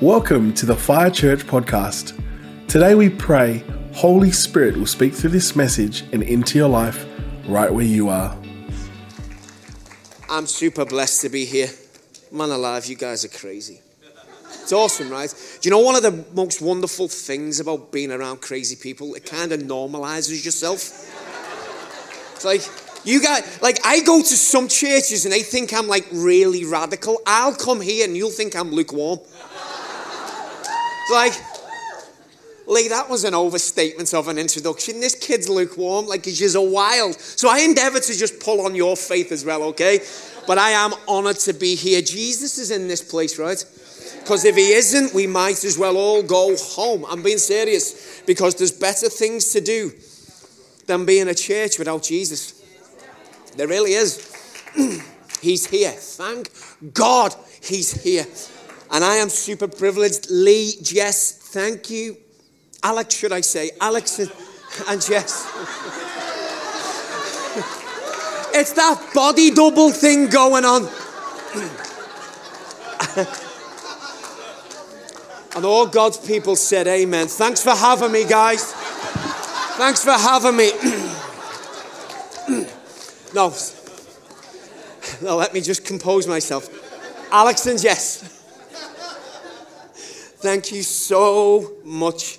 [0.00, 2.20] Welcome to the Fire Church podcast.
[2.66, 7.06] Today we pray Holy Spirit will speak through this message and into your life
[7.46, 8.36] right where you are.
[10.28, 11.68] I'm super blessed to be here.
[12.32, 13.82] Man alive, you guys are crazy.
[14.62, 15.32] It's awesome, right?
[15.60, 19.14] Do you know one of the most wonderful things about being around crazy people?
[19.14, 21.08] It kind of normalizes yourself.
[22.34, 22.62] It's like,
[23.04, 27.20] you guys, like, I go to some churches and they think I'm like really radical.
[27.26, 29.20] I'll come here and you'll think I'm lukewarm.
[31.10, 31.32] Like,
[32.66, 35.00] Lee, that was an overstatement of an introduction.
[35.00, 37.20] This kid's lukewarm, like he's just a wild.
[37.20, 40.00] So I endeavor to just pull on your faith as well, okay?
[40.46, 42.00] But I am honored to be here.
[42.00, 43.62] Jesus is in this place, right?
[44.20, 47.04] Because if he isn't, we might as well all go home.
[47.08, 49.92] I'm being serious because there's better things to do
[50.86, 52.62] than being a church without Jesus.
[53.56, 54.32] There really is.
[55.42, 55.90] he's here.
[55.90, 56.50] Thank
[56.94, 58.24] God he's here.
[58.94, 60.30] And I am super privileged.
[60.30, 62.16] Lee, Jess, thank you.
[62.84, 63.72] Alex, should I say?
[63.80, 65.44] Alex and Jess.
[68.54, 70.82] it's that body double thing going on.
[75.56, 77.26] and all God's people said, Amen.
[77.26, 78.72] Thanks for having me, guys.
[79.76, 80.70] Thanks for having me.
[83.34, 83.52] no,
[85.20, 86.68] no, let me just compose myself.
[87.32, 88.43] Alex and Jess.
[90.44, 92.36] Thank you so much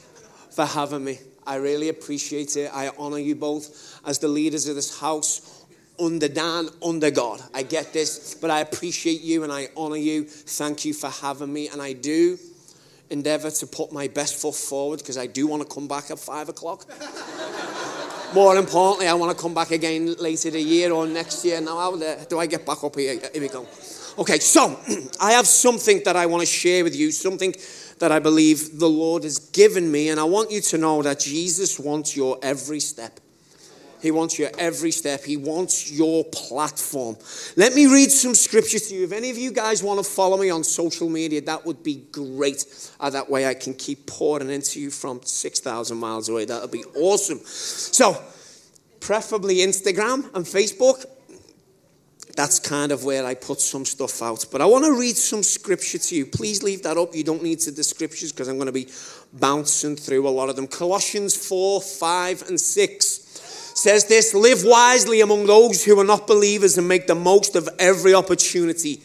[0.51, 1.17] for having me.
[1.43, 2.69] I really appreciate it.
[2.71, 5.65] I honor you both as the leaders of this house,
[5.99, 7.41] under Dan, under God.
[7.51, 10.25] I get this, but I appreciate you and I honor you.
[10.25, 11.67] Thank you for having me.
[11.69, 12.37] And I do
[13.09, 16.19] endeavor to put my best foot forward because I do want to come back at
[16.19, 16.85] five o'clock.
[18.35, 21.59] More importantly, I want to come back again later the year or next year.
[21.59, 21.97] Now, how
[22.29, 23.19] do I get back up here?
[23.33, 23.65] Here we go.
[24.17, 24.79] Okay, so
[25.19, 27.53] I have something that I want to share with you, something
[27.99, 30.09] that I believe the Lord has given me.
[30.09, 33.19] And I want you to know that Jesus wants your every step.
[34.01, 35.23] He wants your every step.
[35.23, 37.17] He wants your platform.
[37.55, 39.03] Let me read some scripture to you.
[39.03, 42.05] If any of you guys want to follow me on social media, that would be
[42.11, 42.65] great.
[42.99, 46.45] Uh, that way I can keep pouring into you from 6,000 miles away.
[46.45, 47.39] That would be awesome.
[47.39, 48.21] So,
[48.99, 51.05] preferably Instagram and Facebook
[52.35, 54.45] that's kind of where I put some stuff out.
[54.51, 56.25] But I want to read some scripture to you.
[56.25, 57.15] Please leave that up.
[57.15, 58.87] You don't need to the scriptures because I'm going to be
[59.33, 60.67] bouncing through a lot of them.
[60.67, 63.07] Colossians 4, 5, and 6
[63.75, 67.69] says this Live wisely among those who are not believers and make the most of
[67.79, 69.01] every opportunity.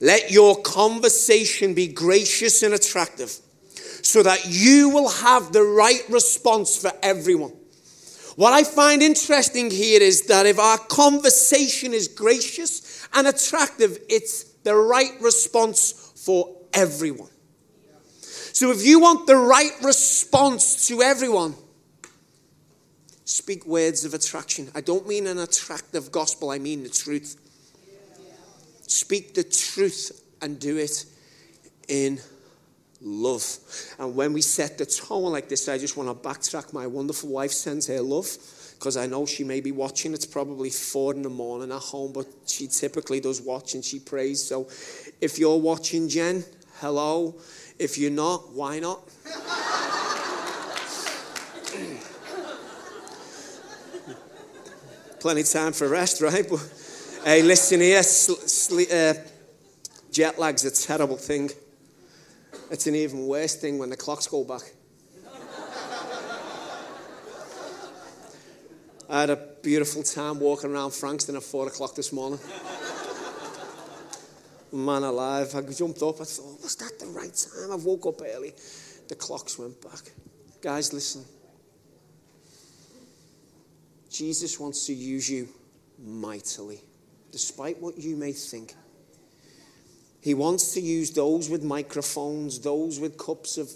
[0.00, 3.36] Let your conversation be gracious and attractive
[4.02, 7.52] so that you will have the right response for everyone.
[8.36, 14.44] What I find interesting here is that if our conversation is gracious and attractive, it's
[14.64, 17.28] the right response for everyone.
[18.52, 21.54] So if you want the right response to everyone,
[23.24, 24.70] speak words of attraction.
[24.74, 27.36] I don't mean an attractive gospel, I mean the truth.
[28.86, 31.06] Speak the truth and do it
[31.88, 32.20] in
[33.02, 33.58] love.
[33.98, 36.72] And when we set the tone like this, I just want to backtrack.
[36.72, 38.28] My wonderful wife sends her love
[38.78, 40.14] because I know she may be watching.
[40.14, 44.00] It's probably four in the morning at home, but she typically does watch and she
[44.00, 44.44] prays.
[44.44, 44.68] So
[45.20, 46.44] if you're watching, Jen,
[46.80, 47.36] hello.
[47.78, 49.00] If you're not, why not?
[55.20, 56.44] Plenty time for rest, right?
[56.48, 56.60] But
[57.24, 58.02] hey, listen here.
[58.02, 59.14] Sl- sl- uh,
[60.10, 61.50] jet lag's a terrible thing.
[62.72, 64.62] It's an even worse thing when the clocks go back.
[69.10, 72.38] I had a beautiful time walking around Frankston at four o'clock this morning.
[74.72, 76.18] Man alive, I jumped up.
[76.18, 77.72] I thought, was that the right time?
[77.72, 78.54] I woke up early.
[79.06, 80.10] The clocks went back.
[80.62, 81.26] Guys, listen.
[84.08, 85.46] Jesus wants to use you
[86.02, 86.80] mightily,
[87.32, 88.74] despite what you may think.
[90.22, 93.72] He wants to use those with microphones, those with cups of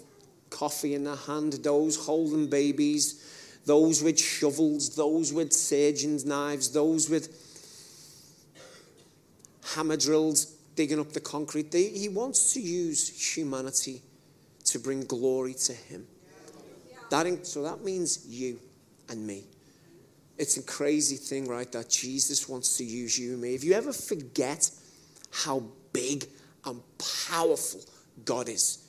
[0.49, 7.09] coffee in their hand, those holding babies, those with shovels, those with surgeon's knives, those
[7.09, 7.43] with
[9.75, 10.45] hammer drills
[10.75, 11.73] digging up the concrete.
[11.73, 14.01] He wants to use humanity
[14.65, 16.07] to bring glory to him.
[17.09, 18.57] That, so that means you
[19.09, 19.43] and me.
[20.37, 21.69] It's a crazy thing, right?
[21.73, 23.53] That Jesus wants to use you and me.
[23.53, 24.71] If you ever forget
[25.31, 26.25] how big
[26.65, 26.81] and
[27.27, 27.81] powerful
[28.25, 28.87] God is.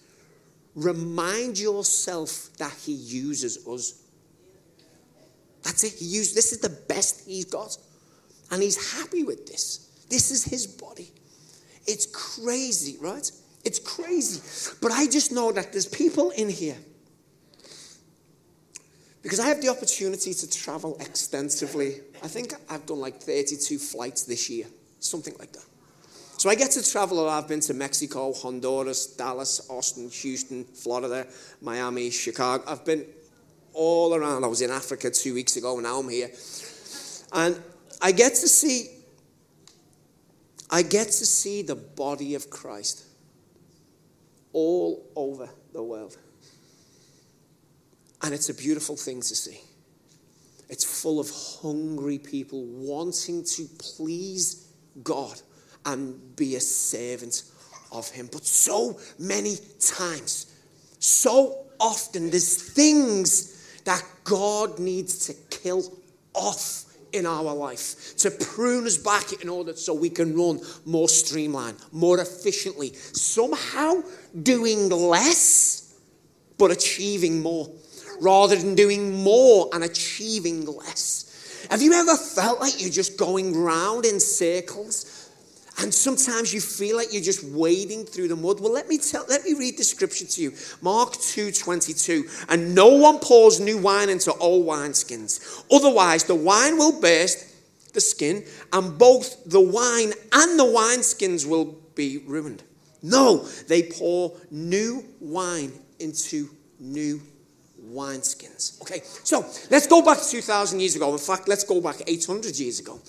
[0.74, 4.02] Remind yourself that He uses us.
[5.62, 5.94] That's it.
[5.98, 7.76] He used, this is the best He's got.
[8.50, 10.06] And He's happy with this.
[10.08, 11.10] This is His body.
[11.86, 13.30] It's crazy, right?
[13.64, 14.76] It's crazy.
[14.80, 16.76] But I just know that there's people in here.
[19.22, 22.00] Because I have the opportunity to travel extensively.
[22.22, 24.66] I think I've done like 32 flights this year,
[25.00, 25.64] something like that.
[26.38, 27.42] So I get to travel a lot.
[27.42, 31.26] I've been to Mexico, Honduras, Dallas, Austin, Houston, Florida,
[31.60, 32.62] Miami, Chicago.
[32.68, 33.04] I've been
[33.72, 34.44] all around.
[34.44, 36.30] I was in Africa two weeks ago, and now I'm here.
[37.32, 37.60] And
[38.00, 38.86] I get to see,
[40.70, 43.04] I get to see the body of Christ
[44.52, 46.16] all over the world.
[48.22, 49.60] And it's a beautiful thing to see.
[50.68, 51.30] It's full of
[51.62, 54.68] hungry people wanting to please
[55.02, 55.42] God
[55.92, 57.42] and be a servant
[57.90, 58.28] of Him.
[58.30, 60.54] But so many times,
[60.98, 65.82] so often, there's things that God needs to kill
[66.34, 71.08] off in our life to prune us back in order so we can run more
[71.08, 74.02] streamlined, more efficiently, somehow
[74.42, 75.94] doing less
[76.58, 77.70] but achieving more
[78.20, 81.66] rather than doing more and achieving less.
[81.70, 85.27] Have you ever felt like you're just going round in circles?
[85.80, 88.58] And sometimes you feel like you're just wading through the mud.
[88.58, 90.52] Well, let me tell, let me read the scripture to you.
[90.82, 92.24] Mark 2:22.
[92.48, 95.62] And no one pours new wine into old wineskins.
[95.70, 97.44] Otherwise, the wine will burst
[97.94, 102.62] the skin, and both the wine and the wineskins will be ruined.
[103.00, 107.20] No, they pour new wine into new
[107.92, 108.80] wineskins.
[108.82, 109.40] Okay, so
[109.70, 111.12] let's go back 2,000 years ago.
[111.12, 113.00] In fact, let's go back 800 years ago.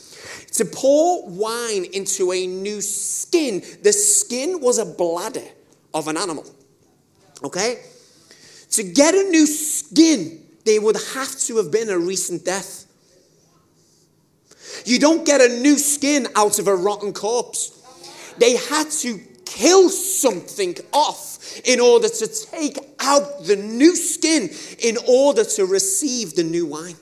[0.54, 5.48] To pour wine into a new skin, the skin was a bladder
[5.94, 6.46] of an animal.
[7.44, 7.81] Okay?
[8.72, 12.86] To get a new skin, they would have to have been a recent death.
[14.86, 17.76] You don't get a new skin out of a rotten corpse.
[18.38, 24.50] They had to kill something off in order to take out the new skin
[24.80, 26.96] in order to receive the new wine.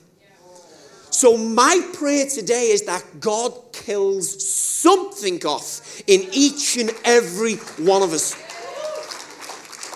[1.10, 8.02] So, my prayer today is that God kills something off in each and every one
[8.02, 8.34] of us.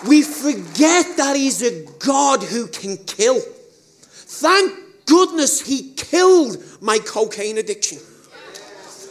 [0.07, 3.39] We forget that He's a God who can kill.
[3.39, 4.73] Thank
[5.05, 7.99] goodness He killed my cocaine addiction.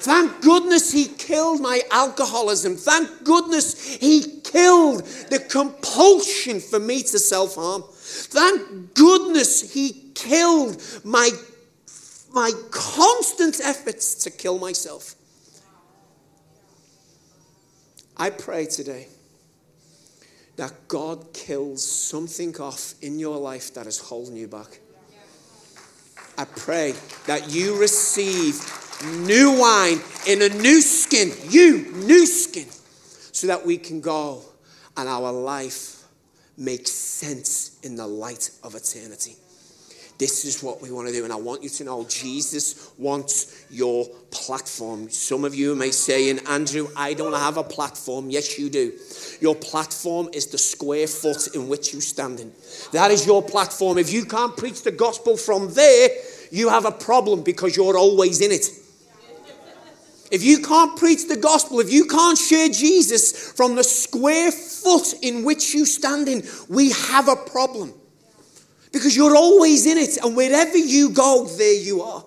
[0.02, 2.74] Thank goodness he killed my alcoholism.
[2.74, 7.84] Thank goodness he killed the compulsion for me to self harm.
[7.92, 11.30] Thank goodness he killed my,
[12.32, 15.14] my constant efforts to kill myself.
[18.16, 19.06] I pray today
[20.56, 24.80] that God kills something off in your life that is holding you back.
[26.36, 26.94] I pray
[27.28, 32.66] that you receive new wine in a new skin, you, new skin,
[33.32, 34.42] so that we can go
[34.96, 36.04] and our life
[36.56, 39.36] makes sense in the light of eternity.
[40.18, 41.24] This is what we want to do.
[41.24, 45.10] And I want you to know Jesus wants your platform.
[45.10, 48.30] Some of you may say, and Andrew, I don't have a platform.
[48.30, 48.92] Yes, you do.
[49.40, 52.52] Your platform is the square foot in which you stand in.
[52.92, 53.98] That is your platform.
[53.98, 56.10] If you can't preach the gospel from there,
[56.52, 58.66] you have a problem because you're always in it.
[60.32, 65.12] If you can't preach the gospel, if you can't share Jesus from the square foot
[65.20, 67.92] in which you stand in, we have a problem.
[68.92, 72.24] Because you're always in it, and wherever you go, there you are.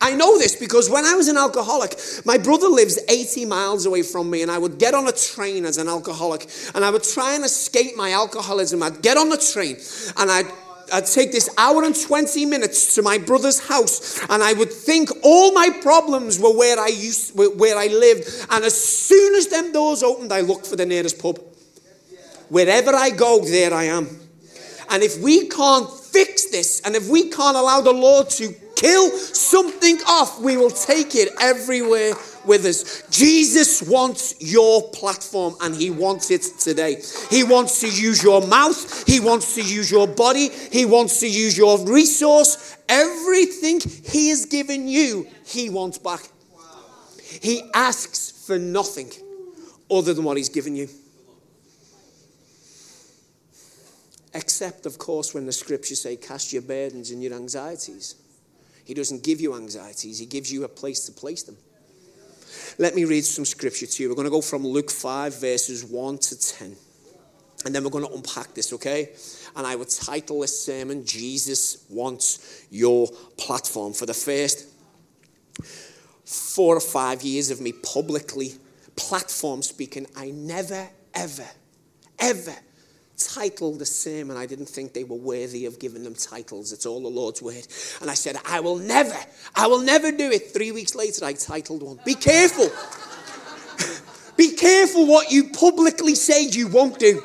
[0.00, 4.02] I know this because when I was an alcoholic, my brother lives 80 miles away
[4.02, 7.02] from me, and I would get on a train as an alcoholic, and I would
[7.02, 8.80] try and escape my alcoholism.
[8.80, 9.76] I'd get on the train,
[10.16, 10.46] and I'd
[10.92, 15.10] I'd take this hour and 20 minutes to my brother's house and I would think
[15.22, 18.46] all my problems were where I used where I lived.
[18.50, 21.38] And as soon as them doors opened I looked for the nearest pub.
[22.48, 24.08] Wherever I go there I am.
[24.90, 29.10] And if we can't fix this and if we can't allow the Lord to kill
[29.10, 32.14] something off we will take it everywhere
[32.48, 33.02] with us.
[33.10, 37.00] Jesus wants your platform and he wants it today.
[37.30, 41.28] He wants to use your mouth, he wants to use your body, he wants to
[41.28, 42.76] use your resource.
[42.88, 46.22] Everything he has given you, he wants back.
[47.40, 49.12] He asks for nothing
[49.90, 50.88] other than what he's given you.
[54.34, 58.14] Except, of course, when the scriptures say, cast your burdens and your anxieties.
[58.84, 61.56] He doesn't give you anxieties, he gives you a place to place them.
[62.78, 64.08] Let me read some scripture to you.
[64.08, 66.76] We're going to go from Luke 5, verses 1 to 10.
[67.64, 69.10] And then we're going to unpack this, okay?
[69.56, 73.92] And I would title this sermon, Jesus Wants Your Platform.
[73.92, 74.66] For the first
[76.24, 78.52] four or five years of me publicly
[78.94, 81.46] platform speaking, I never, ever,
[82.18, 82.54] ever
[83.18, 84.36] titled a sermon.
[84.36, 86.72] I didn't think they were worthy of giving them titles.
[86.72, 87.66] It's all the Lord's word.
[88.00, 89.16] And I said, I will never,
[89.54, 90.52] I will never do it.
[90.52, 91.98] Three weeks later, I titled one.
[92.04, 92.68] Be careful.
[94.36, 97.22] Be careful what you publicly say you won't do.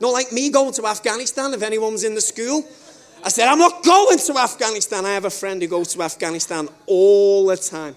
[0.00, 2.64] Not like me going to Afghanistan if anyone's in the school.
[3.24, 5.04] I said, I'm not going to Afghanistan.
[5.04, 7.96] I have a friend who goes to Afghanistan all the time.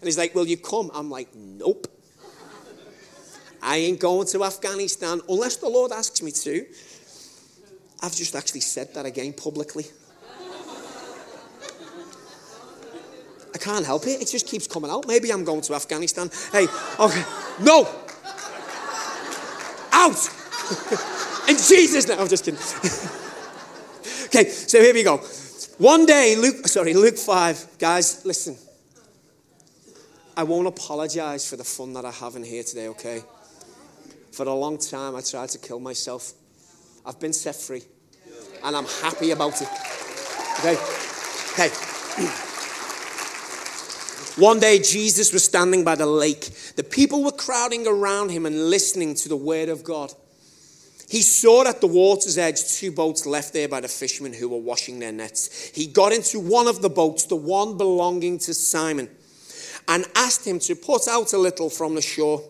[0.00, 0.90] And he's like, Will you come?
[0.94, 1.88] I'm like, Nope.
[3.62, 6.66] I ain't going to Afghanistan unless the Lord asks me to.
[8.02, 9.84] I've just actually said that again publicly.
[13.54, 14.20] I can't help it.
[14.20, 15.06] It just keeps coming out.
[15.06, 16.30] Maybe I'm going to Afghanistan.
[16.50, 16.66] Hey,
[16.98, 17.22] okay.
[17.60, 17.88] No!
[19.92, 20.30] Out!
[21.48, 22.18] In Jesus' name.
[22.18, 22.58] I'm just kidding.
[24.26, 25.18] okay, so here we go.
[25.78, 27.78] One day, Luke, sorry, Luke 5.
[27.78, 28.56] Guys, listen.
[30.36, 33.22] I won't apologize for the fun that I have in here today, okay?
[34.32, 36.32] For a long time, I tried to kill myself.
[37.04, 37.82] I've been set free,
[38.64, 39.68] and I'm happy about it.
[40.60, 40.76] Okay?
[41.52, 41.68] Okay.
[44.42, 46.48] One day, Jesus was standing by the lake.
[46.76, 50.14] The people were crowding around him and listening to the word of God.
[51.10, 54.56] He saw at the water's edge two boats left there by the fishermen who were
[54.56, 55.70] washing their nets.
[55.74, 59.10] He got into one of the boats, the one belonging to Simon,
[59.88, 62.42] and asked him to put out a little from the shore.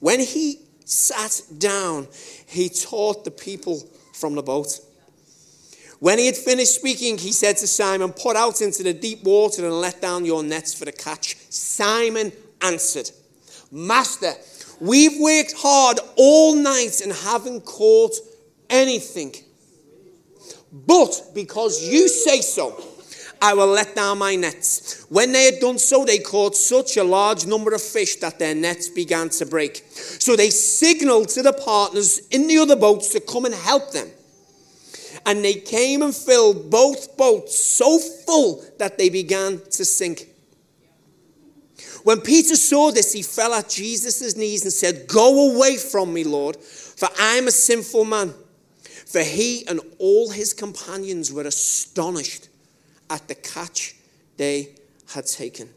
[0.00, 2.08] When he sat down,
[2.46, 4.80] he taught the people from the boat.
[6.00, 9.64] When he had finished speaking, he said to Simon, Put out into the deep water
[9.64, 11.36] and let down your nets for the catch.
[11.50, 13.10] Simon answered,
[13.70, 14.32] Master,
[14.80, 18.14] we've worked hard all night and haven't caught
[18.68, 19.34] anything.
[20.72, 22.93] But because you say so,
[23.40, 25.06] I will let down my nets.
[25.08, 28.54] When they had done so, they caught such a large number of fish that their
[28.54, 29.82] nets began to break.
[29.86, 34.08] So they signaled to the partners in the other boats to come and help them.
[35.26, 40.28] And they came and filled both boats so full that they began to sink.
[42.02, 46.24] When Peter saw this, he fell at Jesus' knees and said, Go away from me,
[46.24, 48.34] Lord, for I am a sinful man.
[49.06, 52.48] For he and all his companions were astonished
[53.10, 53.96] at the catch
[54.36, 54.74] they
[55.12, 55.68] had taken.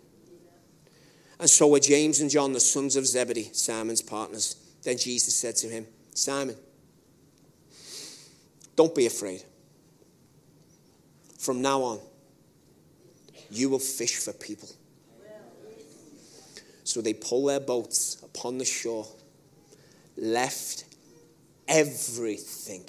[1.39, 4.55] And so were James and John, the sons of Zebedee, Simon's partners.
[4.83, 6.55] Then Jesus said to him, Simon,
[8.75, 9.43] don't be afraid.
[11.37, 11.99] From now on,
[13.51, 14.69] you will fish for people.
[16.83, 19.07] So they pulled their boats upon the shore,
[20.15, 20.85] left
[21.67, 22.85] everything,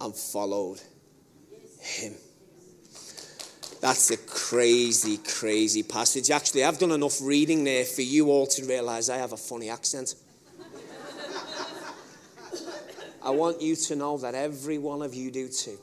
[0.00, 0.80] and followed
[1.80, 2.14] him.
[3.80, 6.30] That's a crazy, crazy passage.
[6.30, 9.70] Actually, I've done enough reading there for you all to realize I have a funny
[9.70, 10.14] accent.
[13.22, 15.78] I want you to know that every one of you do too.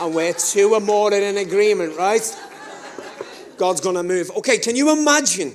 [0.00, 2.40] and we're two or more in an agreement, right?
[3.56, 4.30] God's going to move.
[4.38, 5.54] Okay, can you imagine?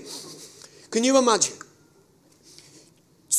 [0.90, 1.56] Can you imagine?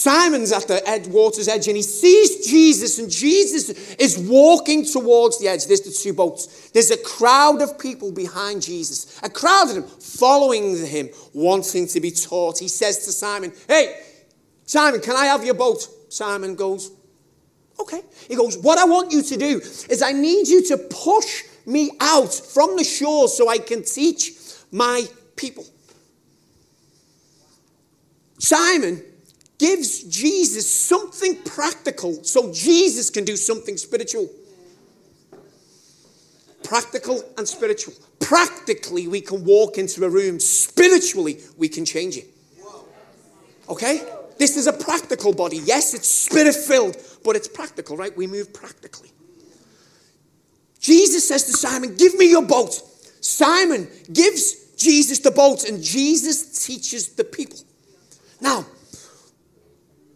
[0.00, 5.38] Simon's at the ed- water's edge and he sees Jesus, and Jesus is walking towards
[5.38, 5.66] the edge.
[5.66, 6.70] There's the two boats.
[6.70, 12.00] There's a crowd of people behind Jesus, a crowd of them following him, wanting to
[12.00, 12.58] be taught.
[12.58, 14.00] He says to Simon, Hey,
[14.64, 15.86] Simon, can I have your boat?
[16.08, 16.92] Simon goes,
[17.78, 18.00] Okay.
[18.26, 21.90] He goes, What I want you to do is I need you to push me
[22.00, 24.32] out from the shore so I can teach
[24.72, 25.04] my
[25.36, 25.66] people.
[28.38, 29.02] Simon
[29.60, 34.26] gives Jesus something practical so Jesus can do something spiritual.
[36.64, 37.92] Practical and spiritual.
[38.20, 42.26] Practically, we can walk into a room, spiritually, we can change it.
[43.68, 44.02] Okay?
[44.38, 45.58] This is a practical body.
[45.58, 48.16] Yes, it's spirit filled, but it's practical, right?
[48.16, 49.10] We move practically.
[50.80, 52.80] Jesus says to Simon, Give me your boat.
[53.20, 57.58] Simon gives Jesus the boat, and Jesus teaches the people.
[58.40, 58.64] Now,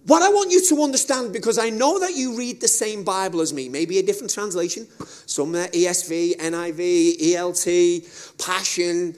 [0.06, 3.40] what I want you to understand, because I know that you read the same Bible
[3.40, 4.86] as me, maybe a different translation,
[5.26, 9.14] some ESV, NIV, NLT, Passion,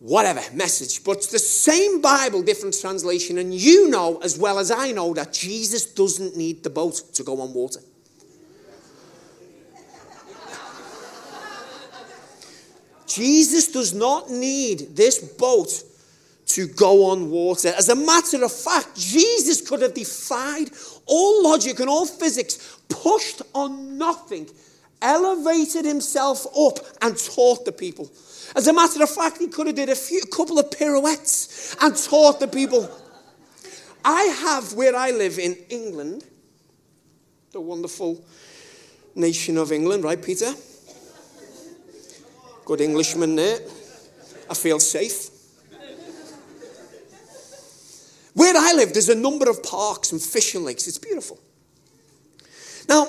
[0.00, 4.92] whatever, message, but the same Bible, different translation, and you know as well as I
[4.92, 7.80] know that Jesus doesn't need the boat to go on water.
[13.06, 15.82] Jesus does not need this boat
[16.48, 17.72] to go on water.
[17.76, 20.70] As a matter of fact, Jesus could have defied
[21.06, 24.48] all logic and all physics, pushed on nothing,
[25.02, 28.10] elevated himself up and taught the people.
[28.56, 31.94] As a matter of fact, he could have did a, few, couple of pirouettes and
[31.94, 32.90] taught the people.
[34.04, 36.24] I have where I live in England,
[37.52, 38.24] the wonderful
[39.14, 40.52] nation of England, right, Peter?
[42.64, 43.58] Good Englishman there.
[44.48, 45.27] I feel safe.
[48.38, 50.86] Where I live, there's a number of parks and fishing lakes.
[50.86, 51.40] It's beautiful.
[52.88, 53.08] Now,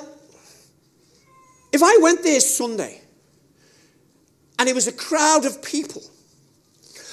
[1.72, 3.00] if I went there Sunday
[4.58, 6.02] and it was a crowd of people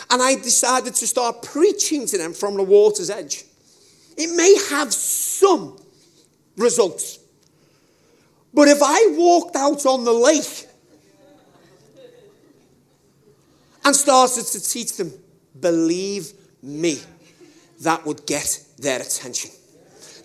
[0.08, 3.44] and I decided to start preaching to them from the water's edge,
[4.16, 5.78] it may have some
[6.56, 7.18] results.
[8.54, 10.66] But if I walked out on the lake
[13.84, 15.12] and started to teach them,
[15.60, 16.32] believe
[16.62, 16.98] me,
[17.80, 19.50] that would get their attention.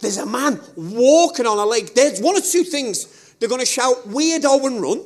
[0.02, 1.94] There's a man walking on a lake.
[1.94, 3.34] There's one or two things.
[3.40, 5.04] They're going to shout weirdo and run,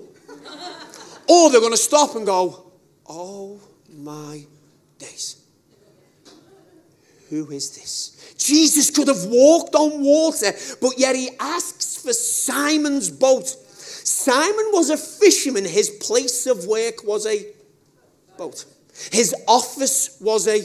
[1.28, 2.72] or they're going to stop and go,
[3.08, 3.60] oh
[3.90, 4.46] my
[4.98, 5.42] days.
[7.30, 8.36] Who is this?
[8.38, 13.48] Jesus could have walked on water, but yet he asks for Simon's boat.
[13.48, 15.66] Simon was a fisherman.
[15.66, 17.48] His place of work was a
[18.38, 18.66] boat.
[19.12, 20.64] His office was a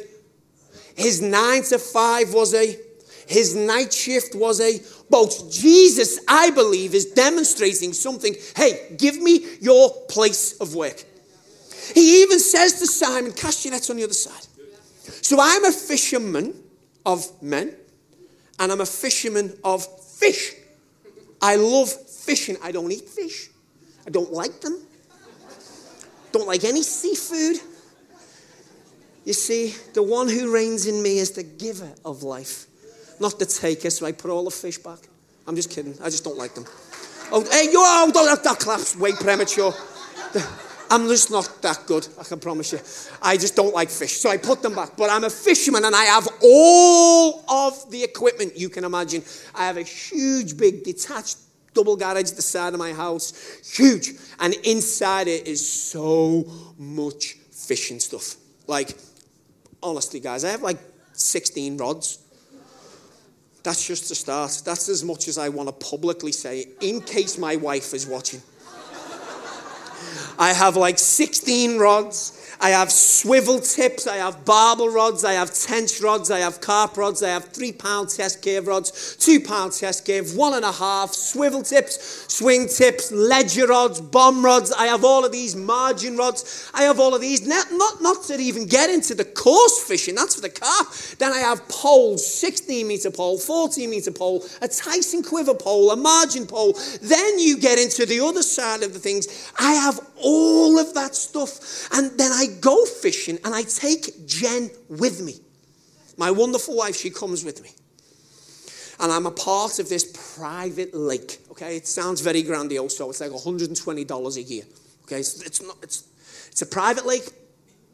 [0.97, 2.77] his nine to five was a,
[3.27, 5.49] his night shift was a boat.
[5.51, 8.35] Jesus, I believe, is demonstrating something.
[8.57, 11.05] Hey, give me your place of work.
[11.95, 14.47] He even says to Simon, cast your nets on the other side.
[15.23, 16.55] So I'm a fisherman
[17.05, 17.75] of men,
[18.59, 20.55] and I'm a fisherman of fish.
[21.43, 22.57] I love fishing.
[22.63, 23.49] I don't eat fish.
[24.07, 24.81] I don't like them.
[26.33, 27.61] Don't like any seafood.
[29.25, 32.67] You see, the one who reigns in me is the giver of life,
[33.21, 33.91] not the taker.
[33.91, 34.99] So I put all the fish back.
[35.47, 35.95] I'm just kidding.
[36.03, 36.65] I just don't like them.
[37.33, 39.73] Oh, hey, you oh, don't let that claps way premature.
[40.91, 42.81] I'm just not that good, I can promise you.
[43.23, 44.17] I just don't like fish.
[44.17, 44.97] So I put them back.
[44.97, 49.23] But I'm a fisherman and I have all of the equipment you can imagine.
[49.55, 51.39] I have a huge, big, detached
[51.75, 53.33] double garage the side of my house.
[53.77, 54.11] Huge.
[54.41, 56.45] And inside it is so
[56.77, 58.35] much fishing stuff.
[58.67, 58.97] Like,
[59.83, 60.79] honestly, guys, I have like
[61.13, 62.19] 16 rods.
[63.63, 64.63] That's just the start.
[64.65, 68.43] That's as much as I want to publicly say, in case my wife is watching.
[70.39, 72.40] I have like 16 rods.
[72.63, 76.99] I have swivel tips, I have barbel rods, I have tench rods, I have carp
[76.99, 80.73] rods, I have three pound test curve rods, two pound test curve, one and a
[80.73, 84.73] half, swivel tips, swing tips, ledger rods, bomb rods.
[84.73, 86.71] I have all of these margin rods.
[86.75, 87.47] I have all of these.
[87.47, 90.93] Not, not, not to even get into the coarse fishing, that's for the carp.
[91.19, 95.97] Then I have poles, 16 meter pole, 14 meter pole, a Tyson quiver pole, a
[95.97, 96.79] margin pole.
[97.01, 99.51] Then you get into the other side of the things.
[99.59, 101.89] I have all of that stuff.
[101.93, 105.35] And then I go fishing and I take Jen with me.
[106.17, 107.71] My wonderful wife, she comes with me.
[109.01, 111.39] And I'm a part of this private lake.
[111.51, 114.65] Okay, it sounds very grandiose, so it's like $120 a year.
[115.05, 116.05] Okay, it's, it's, not, it's,
[116.49, 117.31] it's a private lake,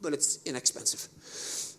[0.02, 1.08] but it's inexpensive.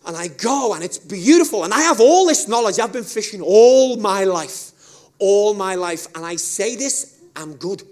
[0.08, 1.66] And I go and it's beautiful.
[1.66, 2.80] And I have all this knowledge.
[2.80, 4.72] I've been fishing all my life.
[5.20, 6.08] All my life.
[6.16, 7.84] And I say this, I'm good.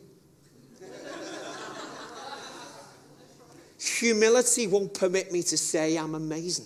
[3.85, 6.65] Humility won't permit me to say I'm amazing.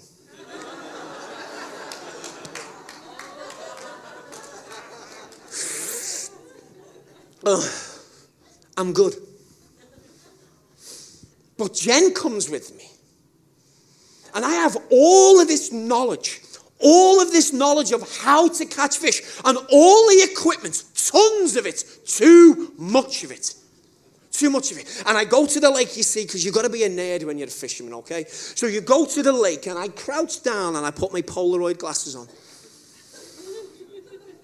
[8.78, 9.16] I'm good.
[11.58, 12.86] But Jen comes with me.
[14.34, 16.42] And I have all of this knowledge,
[16.80, 21.66] all of this knowledge of how to catch fish, and all the equipment, tons of
[21.66, 23.56] it, too much of it.
[24.39, 25.04] Too much of it.
[25.06, 27.25] And I go to the lake, you see, because you've got to be a nerd
[27.25, 28.23] when you're a fisherman, okay?
[28.23, 31.78] So you go to the lake, and I crouch down and I put my Polaroid
[31.78, 32.25] glasses on.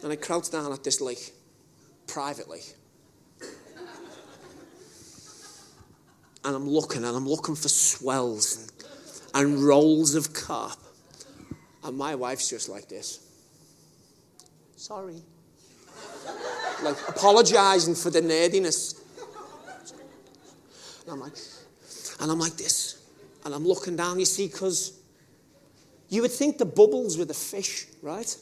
[0.04, 1.34] And I crouch down at this lake,
[2.08, 2.60] privately.
[6.44, 8.70] And I'm looking, and I'm looking for swells
[9.34, 10.78] and, and rolls of carp.
[11.86, 13.26] And my wife's just like this.
[14.76, 15.22] Sorry.
[16.84, 19.00] Like apologizing for the nerdiness.
[21.06, 21.34] And I'm like,
[22.20, 23.04] and I'm like this.
[23.46, 25.00] And I'm looking down, you see, because
[26.10, 28.36] you would think the bubbles were the fish, right?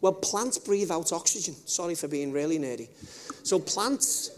[0.00, 1.54] Well, plants breathe out oxygen.
[1.66, 2.88] Sorry for being really nerdy.
[3.42, 4.30] So plants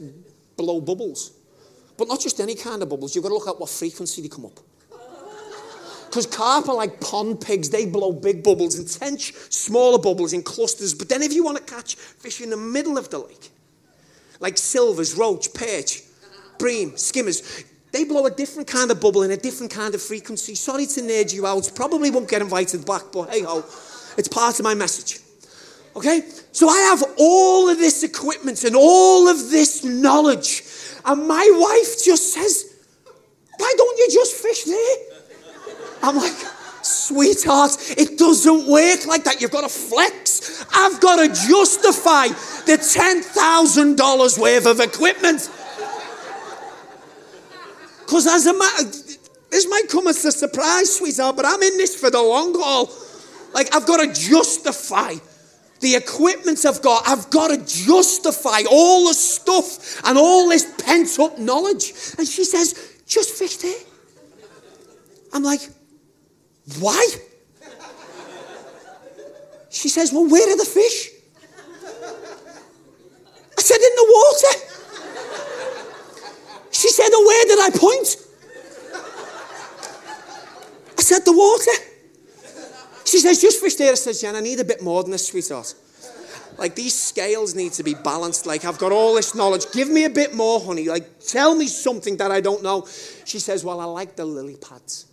[0.56, 1.32] blow bubbles.
[1.96, 3.14] But not just any kind of bubbles.
[3.14, 4.58] You've got to look at what frequency they come up.
[6.06, 7.70] Because carp are like pond pigs.
[7.70, 10.92] They blow big bubbles and tench smaller bubbles in clusters.
[10.92, 13.50] But then if you want to catch fish in the middle of the lake,
[14.40, 16.02] like silvers, roach, perch,
[16.60, 17.64] bream, skimmers.
[17.90, 20.54] They blow a different kind of bubble in a different kind of frequency.
[20.54, 21.72] Sorry to nerd you out.
[21.74, 23.64] Probably won't get invited back, but hey ho,
[24.16, 25.18] it's part of my message.
[25.96, 26.22] Okay?
[26.52, 30.62] So I have all of this equipment and all of this knowledge.
[31.04, 32.76] And my wife just says,
[33.56, 34.96] Why don't you just fish there?
[36.02, 36.32] I'm like,
[36.82, 39.40] Sweetheart, it doesn't work like that.
[39.40, 40.64] You've got to flex.
[40.72, 45.50] I've got to justify the $10,000 worth of equipment.
[48.10, 48.90] Because as a matter,
[49.50, 52.90] this might come as a surprise, sweetheart, but I'm in this for the long haul.
[53.54, 55.14] Like, I've got to justify
[55.78, 57.06] the equipment I've got.
[57.06, 61.92] I've got to justify all the stuff and all this pent up knowledge.
[62.18, 63.78] And she says, just fish there.
[65.32, 65.60] I'm like,
[66.80, 67.06] why?
[69.70, 71.10] She says, well, where are the fish?
[73.56, 74.69] I said, in the water.
[76.70, 78.16] She said, oh, where did I point?
[80.98, 81.70] I said, the water.
[83.04, 83.92] She says, just fish there.
[83.92, 85.74] I said, Jen, I need a bit more than this, sweetheart.
[86.58, 88.46] Like, these scales need to be balanced.
[88.46, 89.64] Like, I've got all this knowledge.
[89.72, 90.88] Give me a bit more, honey.
[90.88, 92.86] Like, tell me something that I don't know.
[93.24, 95.06] She says, well, I like the lily pads.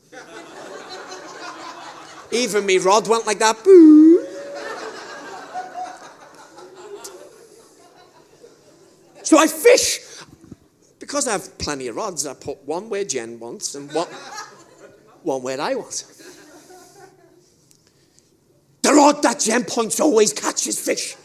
[2.32, 3.64] Even me rod went like that.
[3.64, 4.26] Boo.
[9.24, 10.07] So I fish.
[11.08, 14.10] Because I have plenty of rods, I put one where Jen wants and one,
[15.24, 16.04] one where I want.
[18.82, 21.16] The rod that Jen points always catches fish.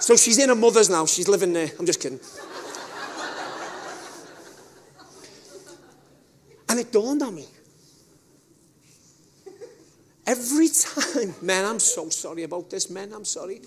[0.00, 1.06] So she's in her mother's now.
[1.06, 1.70] She's living there.
[1.78, 2.18] I'm just kidding.
[6.68, 7.46] And it dawned on me.
[10.26, 13.60] Every time, man, I'm so sorry about this, man, I'm sorry.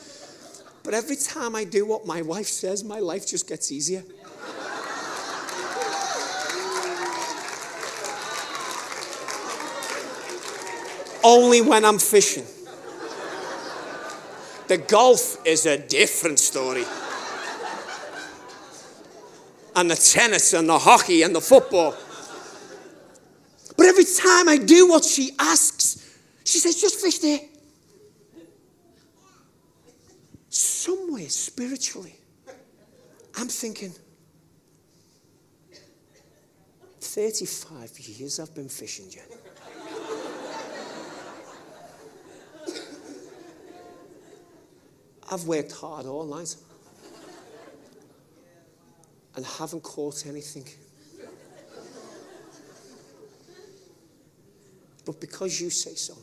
[0.83, 4.03] But every time I do what my wife says, my life just gets easier.
[11.23, 12.43] Only when I'm fishing.
[14.67, 16.83] The golf is a different story.
[19.75, 21.95] And the tennis and the hockey and the football.
[23.77, 27.39] But every time I do what she asks, she says, just fish there.
[30.83, 32.13] Somewhere spiritually,
[33.37, 33.93] I'm thinking,
[36.99, 39.23] 35 years I've been fishing, Jen.
[45.31, 46.53] I've worked hard all night
[49.37, 50.67] and haven't caught anything.
[55.05, 56.17] But because you say so,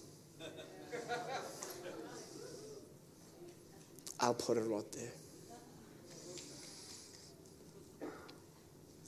[4.20, 5.12] I'll put a rod there.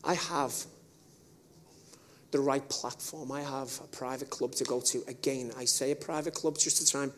[0.04, 0.54] I have
[2.30, 3.30] the right platform.
[3.30, 5.04] I have a private club to go to.
[5.06, 7.12] Again, I say a private club just to try and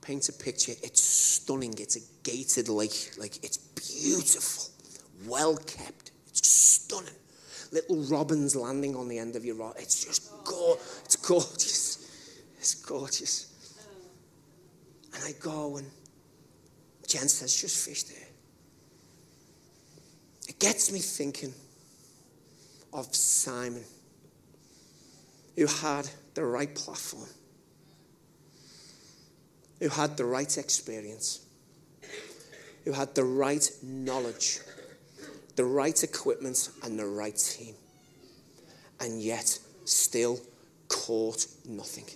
[0.00, 0.72] paint a picture.
[0.82, 1.74] It's stunning.
[1.78, 3.12] It's a gated lake.
[3.18, 4.70] Like, it's beautiful,
[5.26, 6.12] well kept.
[6.28, 7.10] It's stunning.
[7.72, 9.74] Little robins landing on the end of your rod.
[9.78, 11.98] It's just go- it's gorgeous.
[12.58, 13.46] It's gorgeous.
[15.14, 15.86] And I go and
[17.10, 18.28] Jen says, just fish there.
[20.48, 21.52] It gets me thinking
[22.92, 23.82] of Simon,
[25.56, 27.28] who had the right platform,
[29.80, 31.40] who had the right experience,
[32.84, 34.60] who had the right knowledge,
[35.56, 37.74] the right equipment, and the right team,
[39.00, 40.38] and yet still
[40.86, 42.06] caught nothing.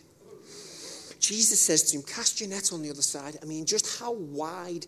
[1.28, 3.38] Jesus says to him, Cast your net on the other side.
[3.42, 4.86] I mean, just how wide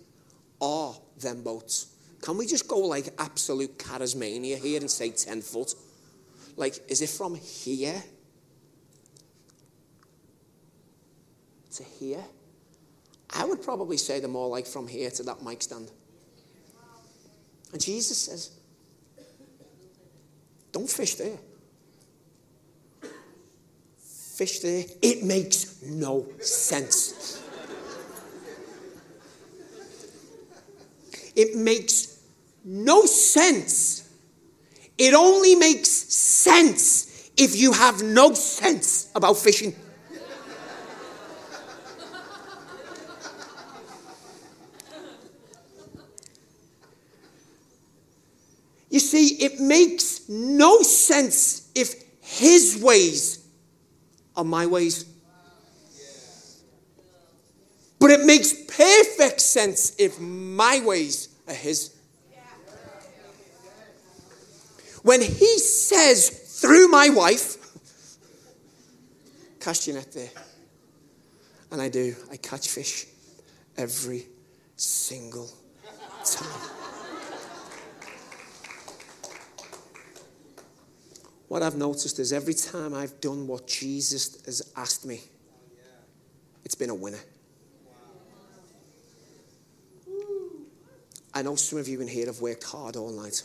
[0.61, 1.94] are them boats?
[2.20, 5.75] Can we just go like absolute charismania here and say 10 foot?
[6.57, 8.03] Like, is it from here
[11.75, 12.25] to here?
[13.31, 15.90] I would probably say they're more like from here to that mic stand.
[17.72, 18.51] And Jesus says,
[20.72, 21.38] Don't fish there
[24.37, 24.85] fish there.
[25.01, 27.42] It makes no sense.
[31.35, 32.20] It makes
[32.62, 34.11] no sense.
[34.99, 39.75] It only makes sense if you have no sense about fishing.
[48.90, 53.45] You see, it makes no sense if his ways
[54.37, 55.05] are my ways.
[57.99, 61.96] But it makes perfect sense if my ways are his.
[65.07, 66.29] when he says
[66.61, 67.57] through my wife,
[69.61, 70.31] cast your net there.
[71.70, 72.16] And I do.
[72.31, 73.07] I catch fish
[73.77, 74.27] every
[74.77, 75.49] single
[76.25, 76.75] time.
[81.48, 85.20] What I've noticed is every time I've done what Jesus has asked me,
[86.64, 87.20] it's been a winner.
[91.32, 93.42] I know some of you in here have worked hard all night.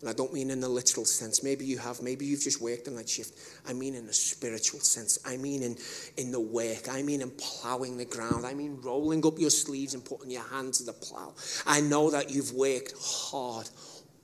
[0.00, 1.42] And I don't mean in the literal sense.
[1.42, 2.02] Maybe you have.
[2.02, 3.38] Maybe you've just worked a night shift.
[3.66, 5.18] I mean in the spiritual sense.
[5.26, 5.76] I mean in,
[6.16, 6.88] in the work.
[6.90, 8.44] I mean in plowing the ground.
[8.44, 11.32] I mean rolling up your sleeves and putting your hand to the plow.
[11.66, 13.68] I know that you've worked hard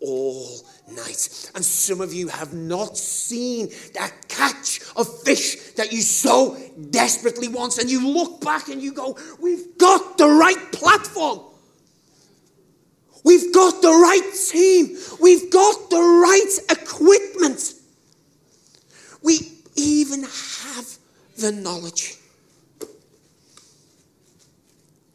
[0.00, 0.48] all
[0.88, 1.50] night.
[1.54, 6.56] And some of you have not seen that catch of fish that you so
[6.90, 7.78] desperately want.
[7.78, 11.40] And you look back and you go, We've got the right platform.
[13.24, 14.96] We've got the right team.
[15.20, 17.74] We've got the right equipment.
[19.22, 20.98] We even have
[21.36, 22.16] the knowledge.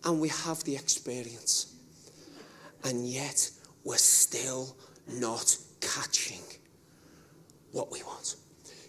[0.04, 1.74] And we have the experience.
[2.84, 3.50] And yet,
[3.86, 4.76] we're still
[5.08, 6.42] not catching
[7.72, 8.36] what we want.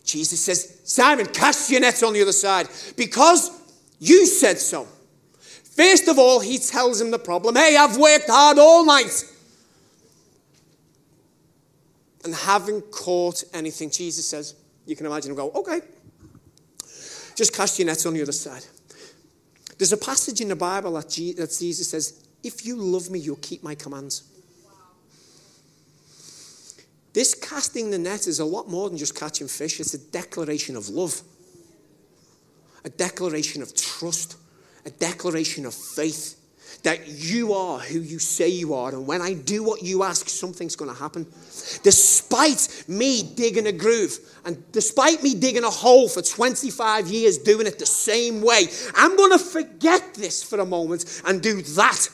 [0.03, 3.51] Jesus says, Simon, cast your nets on the other side because
[4.01, 4.87] you said so.
[5.77, 7.55] First of all, he tells him the problem.
[7.55, 9.25] Hey, I've worked hard all night.
[12.25, 13.91] And haven't caught anything.
[13.91, 14.55] Jesus says,
[14.87, 15.81] you can imagine him go, okay,
[17.35, 18.65] just cast your nets on the other side.
[19.77, 23.63] There's a passage in the Bible that Jesus says, if you love me, you'll keep
[23.63, 24.23] my commands.
[27.17, 29.81] This casting the net is a lot more than just catching fish.
[29.81, 31.23] It's a declaration of love,
[32.85, 34.37] a declaration of trust,
[34.85, 36.39] a declaration of faith
[36.83, 38.91] that you are who you say you are.
[38.91, 41.25] And when I do what you ask, something's going to happen.
[41.83, 47.67] Despite me digging a groove and despite me digging a hole for 25 years doing
[47.67, 52.11] it the same way, I'm going to forget this for a moment and do that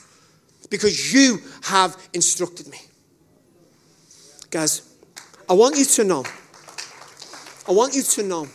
[0.69, 2.79] because you have instructed me.
[4.49, 4.92] Guys,
[5.49, 6.23] I want you to know.
[7.67, 8.47] I want you to know.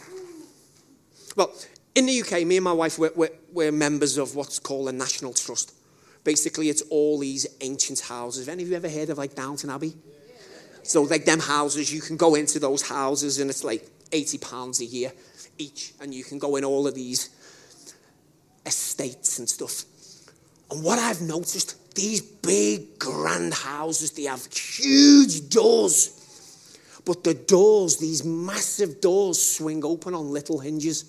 [1.37, 1.55] Well,
[1.95, 4.93] in the UK, me and my wife, we're, we're, we're members of what's called a
[4.93, 5.75] national trust.
[6.25, 8.47] Basically, it's all these ancient houses.
[8.47, 9.95] Have any of you ever heard of like Downton Abbey?
[10.83, 14.81] So, like them houses, you can go into those houses and it's like 80 pounds
[14.81, 15.13] a year
[15.59, 15.93] each.
[16.01, 17.31] And you can go in all of these
[18.65, 19.85] estates and stuff.
[20.71, 26.15] And what I've noticed, these big grand houses, they have huge doors
[27.09, 31.07] but the doors, these massive doors, swing open on little hinges.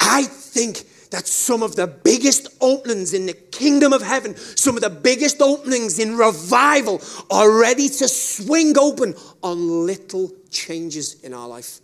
[0.00, 4.82] I think that some of the biggest openings in the kingdom of heaven, some of
[4.82, 9.14] the biggest openings in revival, are ready to swing open
[9.44, 11.78] on little changes in our life.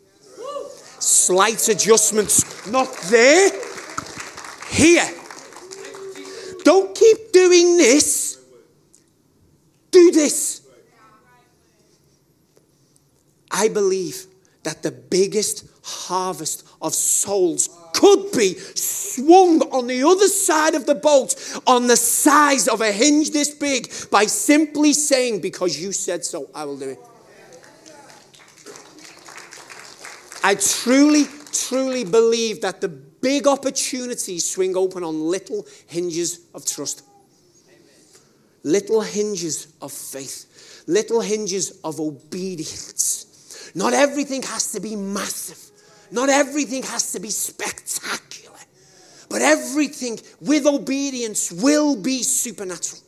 [0.98, 3.50] Slight adjustments, not there,
[4.68, 5.08] here.
[6.64, 8.42] Don't keep doing this,
[9.92, 10.62] do this.
[13.50, 14.26] I believe
[14.62, 20.94] that the biggest harvest of souls could be swung on the other side of the
[20.94, 21.34] boat
[21.66, 26.50] on the size of a hinge this big by simply saying, Because you said so,
[26.54, 27.00] I will do it.
[30.44, 37.02] I truly, truly believe that the big opportunities swing open on little hinges of trust,
[38.62, 43.27] little hinges of faith, little hinges of obedience
[43.74, 45.58] not everything has to be massive.
[46.10, 48.56] Not everything has to be spectacular.
[49.28, 53.02] But everything with obedience will be supernatural.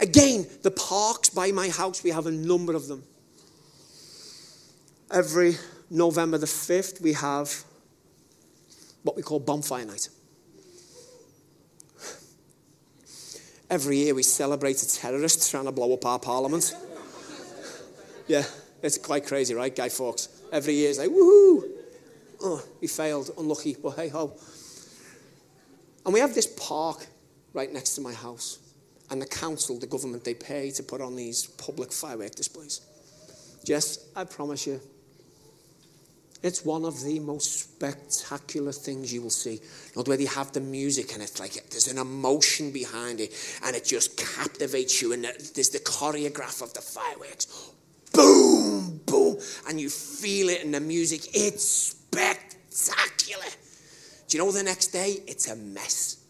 [0.00, 3.02] Again, the parks by my house, we have a number of them.
[5.10, 5.56] Every
[5.90, 7.64] November the 5th, we have
[9.02, 10.08] what we call bonfire night.
[13.70, 16.74] Every year we celebrate a terrorist trying to blow up our parliament.
[18.26, 18.44] Yeah.
[18.82, 20.28] It's quite crazy, right, Guy Fawkes?
[20.52, 21.70] Every year it's like, woohoo!
[22.42, 24.32] Oh, he failed, unlucky, but hey ho.
[26.04, 27.06] And we have this park
[27.52, 28.58] right next to my house.
[29.10, 32.80] And the council, the government, they pay to put on these public firework displays.
[33.64, 34.80] Jess, I promise you,
[36.42, 39.60] it's one of the most spectacular things you will see.
[39.94, 43.32] Not where you have the music and it's like there's an emotion behind it
[43.64, 47.72] and it just captivates you and there's the choreograph of the fireworks
[48.62, 51.28] boom, boom, and you feel it in the music.
[51.34, 53.44] It's spectacular.
[54.28, 55.18] Do you know the next day?
[55.26, 56.24] It's a mess.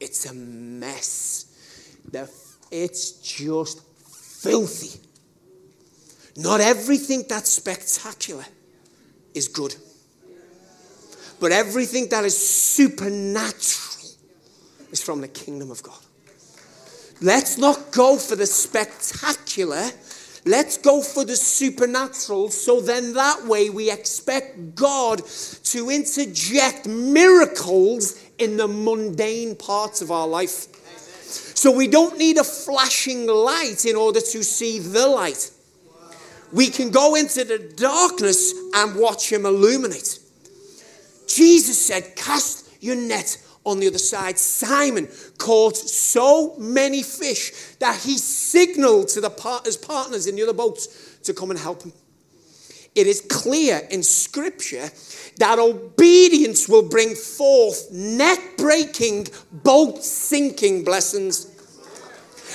[0.00, 1.46] It's a mess.
[2.10, 2.30] The
[2.70, 3.82] it's just
[4.42, 5.00] filthy.
[6.36, 8.44] Not everything that's spectacular
[9.34, 9.74] is good.
[11.40, 14.10] But everything that is supernatural
[14.92, 15.98] is from the kingdom of God.
[17.20, 19.90] Let's not go for the spectacular.
[20.46, 22.48] Let's go for the supernatural.
[22.50, 25.22] So then that way we expect God
[25.64, 30.66] to interject miracles in the mundane parts of our life.
[31.56, 35.50] So we don't need a flashing light in order to see the light.
[36.52, 40.18] We can go into the darkness and watch Him illuminate.
[41.26, 44.38] Jesus said, Cast your net on the other side.
[44.38, 50.42] Simon caught so many fish that he signaled to the part- his partners in the
[50.42, 50.88] other boats
[51.24, 51.92] to come and help him.
[52.94, 54.90] It is clear in Scripture
[55.38, 61.46] that obedience will bring forth net breaking, boat sinking blessings.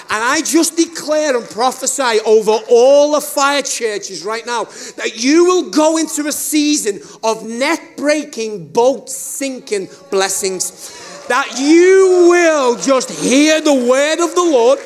[0.09, 4.65] And I just declare and prophesy over all the fire churches right now
[4.97, 11.01] that you will go into a season of net breaking, boat sinking blessings.
[11.27, 14.79] That you will just hear the word of the Lord.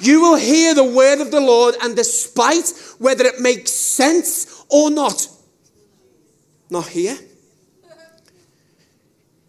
[0.00, 4.90] You will hear the word of the Lord, and despite whether it makes sense or
[4.90, 5.26] not,
[6.68, 7.16] not here,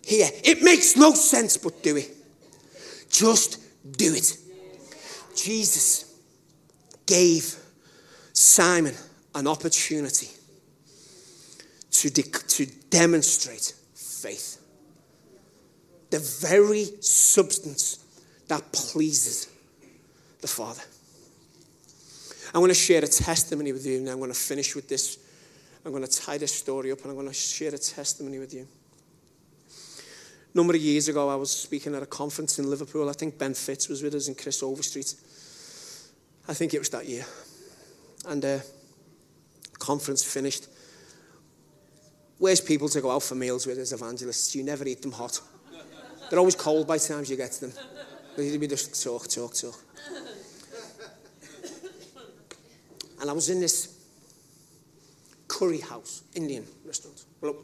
[0.06, 2.16] here, it makes no sense, but do it.
[3.10, 3.60] Just
[3.98, 4.38] do it.
[5.36, 6.18] Jesus
[7.06, 7.56] gave
[8.34, 8.96] Simon
[9.34, 10.30] an opportunity
[11.92, 14.62] to, de- to demonstrate faith.
[16.10, 18.04] The very substance
[18.48, 19.50] that pleases
[20.42, 20.84] the Father.
[22.54, 25.18] I'm going to share a testimony with you, and I'm going to finish with this.
[25.84, 28.54] I'm going to tie this story up, and I'm going to share a testimony with
[28.54, 28.68] you.
[30.54, 33.10] A number of years ago, I was speaking at a conference in Liverpool.
[33.10, 35.16] I think Ben Fitz was with us and Chris Overstreet.
[36.48, 37.26] I think it was that year.
[38.28, 38.60] And uh,
[39.80, 40.68] conference finished.
[42.38, 44.56] Where's people to go out for meals with as evangelists?
[44.56, 45.40] You never eat them hot.
[46.30, 47.74] They're always cold by the time you get to them.
[48.38, 49.76] We just talk, talk, talk.
[53.22, 53.98] And I was in this
[55.48, 57.24] curry house, Indian restaurant.
[57.42, 57.56] Well,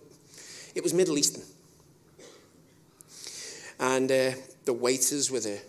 [0.74, 1.44] it was Middle Eastern.
[3.80, 4.32] And uh,
[4.66, 5.62] the waiters were there.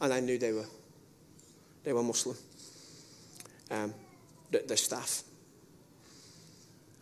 [0.00, 0.66] And I knew they were,
[1.84, 2.36] they were Muslim.
[3.70, 3.94] Um,
[4.50, 5.22] the, the staff.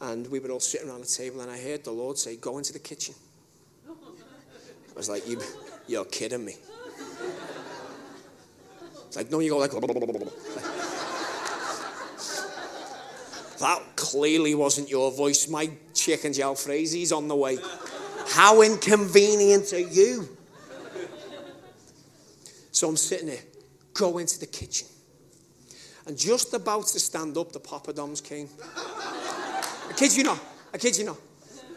[0.00, 2.58] And we were all sitting around the table, and I heard the Lord say, Go
[2.58, 3.14] into the kitchen.
[3.88, 3.92] I
[4.96, 5.40] was like, you,
[5.86, 6.56] You're kidding me.
[9.06, 9.72] It's like, No, you go like,
[13.58, 15.46] That clearly wasn't your voice.
[15.48, 17.58] My chicken jalfrezi's on the way.
[18.28, 20.28] How inconvenient are you?
[22.72, 23.42] So I'm sitting there,
[24.00, 24.88] go into the kitchen.
[26.06, 28.48] And just about to stand up, the poppadoms came.
[28.74, 30.40] I kid you not.
[30.72, 31.18] I kid you not.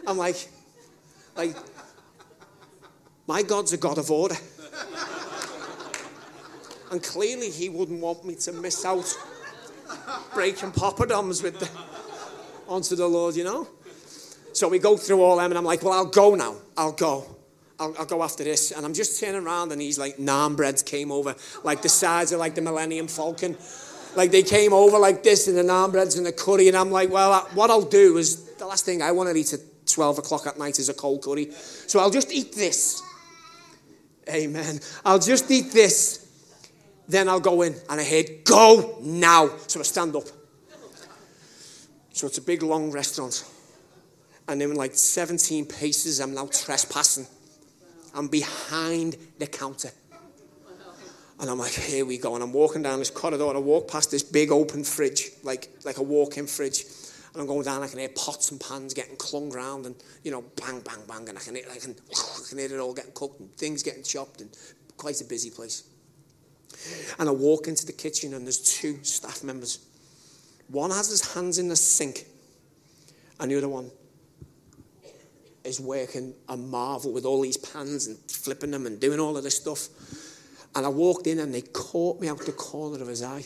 [0.08, 0.48] I'm like,
[1.36, 1.56] like,
[3.28, 4.38] my God's a God of order.
[6.92, 9.18] And clearly he wouldn't want me to miss out
[10.34, 11.70] breaking poppadoms with the,
[12.68, 13.68] onto the Lord, you know?
[14.54, 16.56] So we go through all them, and I'm like, well, I'll go now.
[16.78, 17.26] I'll go.
[17.80, 18.72] I'll, I'll, go after this.
[18.72, 22.32] And I'm just turning around, and these like naan breads came over, like the size
[22.32, 23.58] of like the Millennium Falcon.
[24.16, 26.68] Like they came over like this, and the naan breads and the curry.
[26.68, 29.54] And I'm like, well, what I'll do is the last thing I want to eat
[29.54, 31.52] at 12 o'clock at night is a cold curry.
[31.52, 33.02] So I'll just eat this.
[34.30, 34.80] Amen.
[35.04, 36.20] I'll just eat this.
[37.08, 39.50] Then I'll go in, and I heard, go now.
[39.68, 40.24] So I stand up.
[42.14, 43.44] So it's a big, long restaurant
[44.48, 47.28] and in like 17 paces, I'm now trespassing.
[48.14, 49.92] I'm behind the counter.
[51.40, 52.36] And I'm like, here we go.
[52.36, 55.70] And I'm walking down this corridor and I walk past this big open fridge, like,
[55.84, 56.86] like a walk-in fridge.
[57.34, 60.32] And I'm going down, I can hear pots and pans getting clung around and, you
[60.32, 61.28] know, bang, bang, bang.
[61.28, 64.04] And I can, I can, I can hear it all getting cooked and things getting
[64.04, 64.56] chopped and
[64.96, 65.84] quite a busy place.
[67.20, 69.80] And I walk into the kitchen and there's two staff members.
[70.70, 72.26] One has his hands in the sink
[73.40, 73.92] and the other one
[75.64, 79.44] is working a marvel with all these pans and flipping them and doing all of
[79.44, 79.88] this stuff.
[80.76, 83.46] And I walked in and they caught me out the corner of his eye.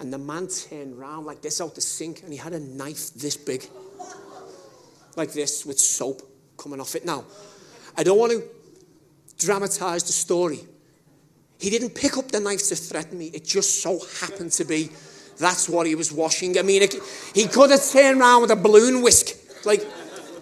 [0.00, 3.14] And the man turned round like this out the sink and he had a knife
[3.14, 3.68] this big.
[5.16, 6.22] Like this with soap
[6.56, 7.04] coming off it.
[7.04, 7.24] Now,
[7.96, 8.42] I don't want to
[9.38, 10.60] dramatize the story.
[11.58, 13.26] He didn't pick up the knife to threaten me.
[13.26, 14.90] It just so happened to be
[15.38, 16.58] that's what he was washing.
[16.58, 16.94] I mean, it,
[17.34, 19.36] he could have turned around with a balloon whisk.
[19.64, 19.86] Like,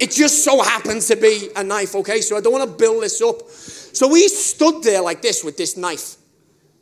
[0.01, 2.20] it just so happens to be a knife, okay?
[2.20, 3.49] So I don't want to build this up.
[3.51, 6.16] So we stood there like this with this knife.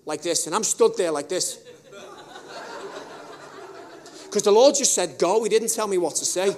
[0.05, 1.59] like this, and I'm stood there like this.
[4.25, 5.43] Because the Lord just said, Go.
[5.43, 6.55] He didn't tell me what to say.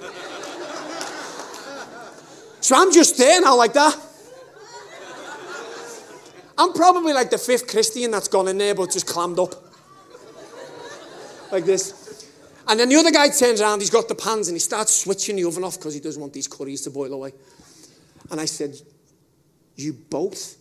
[2.61, 3.97] So I'm just there now, like that.
[6.59, 9.55] I'm probably like the fifth Christian that's gone in there but just clammed up.
[11.53, 11.98] Like this.
[12.69, 15.37] And then the other guy turns around, he's got the pans, and he starts switching
[15.37, 17.33] the oven off because he doesn't want these curries to boil away.
[18.31, 18.77] And I said,
[19.75, 20.57] You both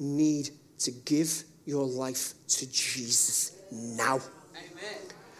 [0.00, 4.20] need to give your life to Jesus now.
[4.56, 4.98] Amen.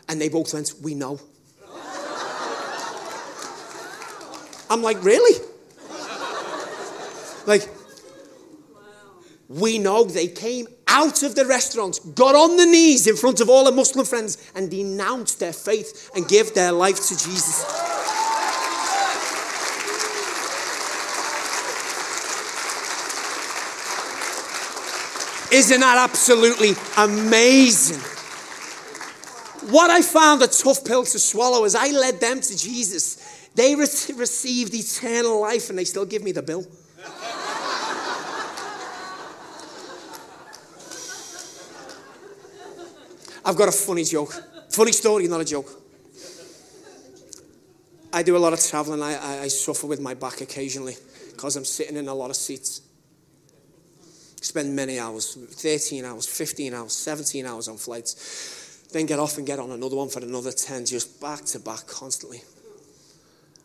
[0.08, 1.18] And they both went, We know.
[4.68, 5.40] I'm like, Really?
[7.46, 7.68] Like,
[9.48, 13.49] we know they came out of the restaurant, got on the knees in front of
[13.49, 17.64] all their Muslim friends, and denounced their faith and gave their life to Jesus.
[25.51, 28.01] Isn't that absolutely amazing?
[29.70, 33.49] What I found a tough pill to swallow is I led them to Jesus.
[33.55, 33.86] They re-
[34.16, 36.66] received eternal life and they still give me the bill.
[43.45, 44.32] I've got a funny joke.
[44.70, 45.68] Funny story, not a joke.
[48.12, 49.03] I do a lot of traveling.
[49.03, 50.97] I, I, suffer with my back occasionally
[51.30, 52.82] because I'm sitting in a lot of seats.
[54.43, 58.86] Spend many hours 13 hours, 15 hours, 17 hours on flights.
[58.93, 61.86] Then get off and get on another one for another 10, just back to back
[61.86, 62.43] constantly.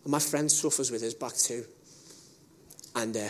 [0.04, 1.66] And my friend suffers with his back too.
[2.96, 3.28] And uh,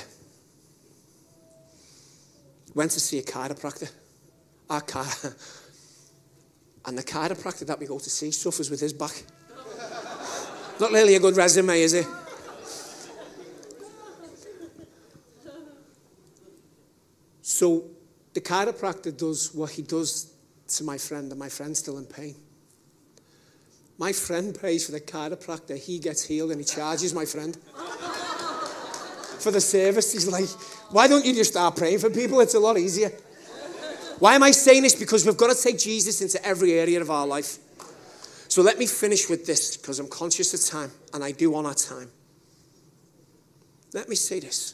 [2.76, 3.92] went to see a chiropractor.
[4.70, 5.06] Our car.
[6.88, 9.24] And the chiropractor that we go to see suffers with his back.
[10.80, 12.08] Not really a good resume, is it?
[17.42, 17.84] So
[18.34, 20.32] the chiropractor does what he does
[20.68, 22.36] to my friend, and my friend's still in pain.
[23.98, 27.58] My friend pays for the chiropractor, he gets healed, and he charges my friend
[29.40, 30.14] for the service.
[30.14, 30.48] He's like,
[30.92, 32.40] why don't you just start praying for people?
[32.40, 33.12] It's a lot easier.
[34.20, 34.96] Why am I saying this?
[34.96, 37.60] Because we've got to take Jesus into every area of our life.
[38.48, 41.68] So let me finish with this because I'm conscious of time and I do want
[41.68, 42.10] our time.
[43.94, 44.74] Let me say this.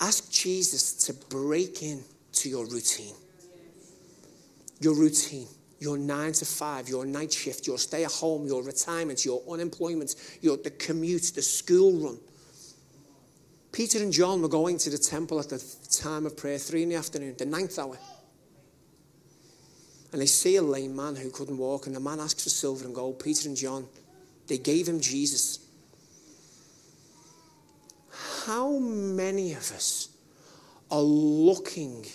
[0.00, 2.02] Ask Jesus to break in
[2.32, 3.14] to your routine.
[4.80, 5.46] Your routine,
[5.78, 10.16] your nine to five, your night shift, your stay at home, your retirement, your unemployment,
[10.42, 12.18] your the commute, the school run
[13.74, 15.60] Peter and John were going to the temple at the
[15.90, 17.98] time of prayer, three in the afternoon, the ninth hour.
[20.12, 22.84] And they see a lame man who couldn't walk, and the man asks for silver
[22.84, 23.18] and gold.
[23.18, 23.88] Peter and John,
[24.46, 25.58] they gave him Jesus.
[28.46, 30.08] How many of us
[30.88, 32.06] are looking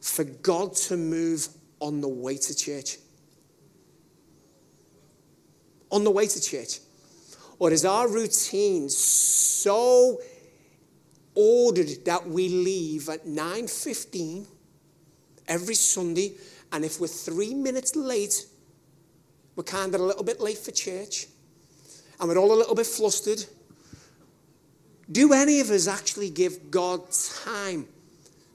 [0.00, 1.48] for God to move
[1.80, 2.98] on the way to church?
[5.90, 6.78] On the way to church.
[7.62, 10.20] Or is our routine so
[11.36, 14.48] ordered that we leave at 9.15
[15.46, 16.32] every Sunday,
[16.72, 18.46] and if we're three minutes late,
[19.54, 21.28] we're kind of a little bit late for church,
[22.18, 23.44] and we're all a little bit flustered.
[25.12, 27.02] Do any of us actually give God
[27.44, 27.86] time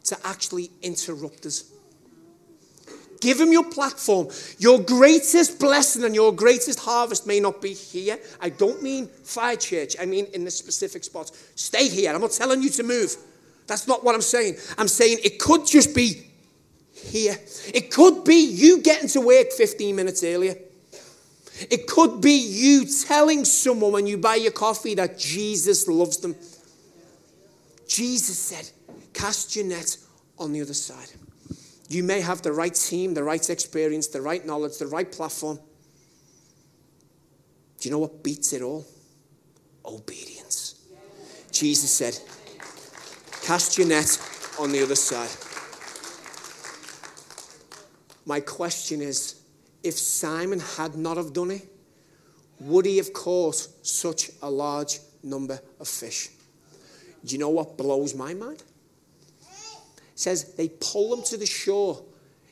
[0.03, 1.64] to actually interrupt us?
[3.20, 4.28] Give him your platform.
[4.59, 8.20] Your greatest blessing and your greatest harvest may not be here.
[8.41, 11.51] I don't mean fire church, I mean in the specific spots.
[11.55, 12.13] Stay here.
[12.13, 13.15] I'm not telling you to move.
[13.65, 14.55] That's not what I'm saying.
[14.78, 16.28] I'm saying it could just be
[16.93, 17.38] here.
[17.74, 20.55] It could be you getting to work 15 minutes earlier.
[21.70, 26.36] It could be you telling someone when you buy your coffee that Jesus loves them.
[27.88, 28.70] Jesus said,
[29.13, 29.97] Cast your net
[30.38, 31.11] on the other side.
[31.90, 35.60] You may have the right team, the right experience, the right knowledge, the right platform.
[37.80, 38.86] Do you know what beats it all?
[39.86, 40.86] Obedience.
[41.52, 42.20] Jesus said,
[43.44, 44.20] Cast your net
[44.60, 45.30] on the other side.
[48.26, 49.42] My question is
[49.84, 51.66] if Simon had not have done it,
[52.60, 56.30] would he have caught such a large number of fish?
[57.24, 58.64] Do you know what blows my mind?
[60.18, 62.03] Says they pull them to the shore.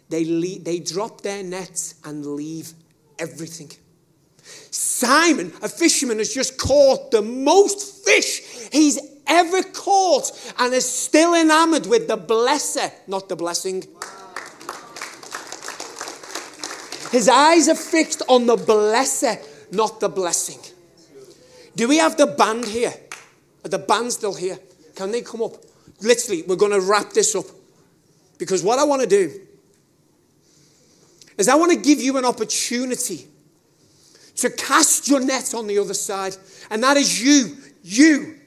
[0.10, 2.74] They, leave, they drop their nets and leave
[3.18, 3.72] everything.
[4.70, 11.34] Simon, a fisherman, has just caught the most fish he's ever caught and is still
[11.34, 13.84] enamored with the blesser, not the blessing.
[17.12, 20.60] His eyes are fixed on the blesser, not the blessing.
[21.76, 22.94] Do we have the band here?
[23.64, 24.60] Are the band still here?
[24.96, 25.66] Can they come up?
[26.02, 27.46] literally, we're going to wrap this up.
[28.38, 29.40] Because what I want to do
[31.38, 33.28] is I want to give you an opportunity
[34.36, 36.36] to cast your net on the other side.
[36.70, 38.40] And that is you, you.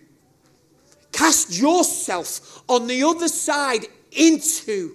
[1.13, 4.95] Cast yourself on the other side into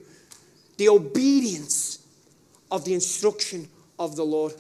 [0.78, 2.06] the obedience
[2.72, 3.68] of the instruction
[4.00, 4.54] of the Lord.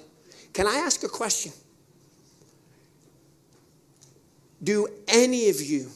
[0.53, 1.51] Can I ask a question?
[4.63, 5.89] Do any of you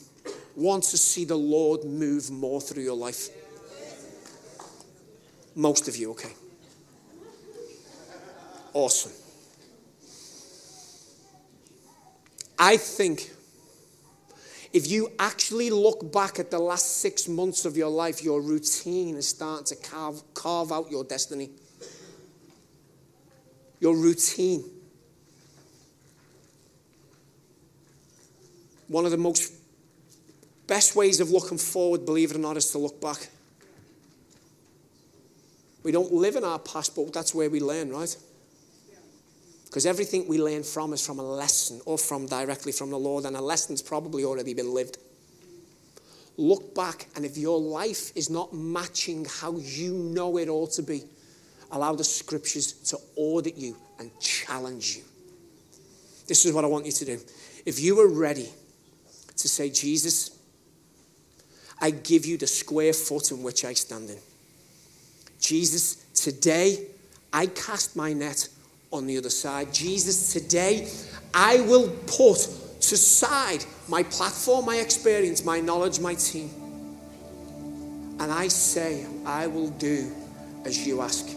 [0.56, 3.30] want to see the Lord move more through your life?
[5.58, 6.30] Most of you, okay.
[8.74, 9.12] Awesome.
[12.60, 13.32] I think
[14.72, 19.16] if you actually look back at the last six months of your life, your routine
[19.16, 21.49] is starting to carve, carve out your destiny.
[23.80, 24.64] Your routine.
[28.88, 29.53] One of the most
[30.68, 33.30] best ways of looking forward, believe it or not, is to look back.
[35.88, 38.14] We don't live in our past, but that's where we learn, right?
[39.68, 43.24] Because everything we learn from is from a lesson or from directly from the Lord,
[43.24, 44.98] and a lesson's probably already been lived.
[46.36, 50.84] Look back, and if your life is not matching how you know it ought to
[50.84, 51.04] be,
[51.72, 55.04] allow the scriptures to audit you and challenge you.
[56.28, 57.20] This is what I want you to do.
[57.66, 58.50] If you are ready
[59.38, 60.38] to say, Jesus,
[61.80, 64.18] I give you the square foot in which I stand in.
[65.40, 66.88] Jesus, today
[67.32, 68.50] I cast my net
[68.92, 69.74] on the other side.
[69.74, 70.90] Jesus, today
[71.34, 72.38] I will put
[72.82, 76.50] to side my platform, my experience, my knowledge, my team.
[78.20, 80.12] And I say, I will do
[80.66, 81.28] as you ask.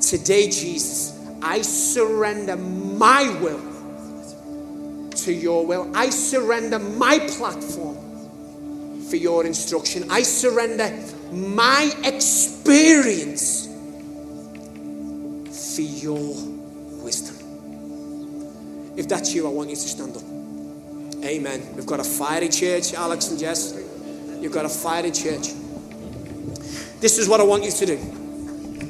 [0.00, 5.90] Today, Jesus, I surrender my will to your will.
[5.94, 7.96] I surrender my platform
[9.08, 10.10] for your instruction.
[10.10, 10.88] I surrender
[11.32, 13.66] my experience
[15.74, 16.34] for your
[17.02, 17.36] wisdom.
[18.96, 20.22] If that's you, I want you to stand up.
[21.24, 21.74] Amen.
[21.74, 23.74] We've got a fiery church, Alex and Jess.
[24.40, 25.48] You've got a fiery church.
[27.00, 27.96] This is what I want you to do.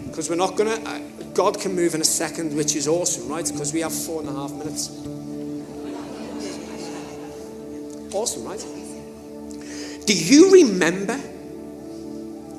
[0.08, 0.98] Because we're not going to, uh,
[1.34, 3.46] God can move in a second, which is awesome, right?
[3.46, 4.88] Because we have four and a half minutes.
[8.14, 8.60] Awesome, right?
[10.06, 11.18] Do you remember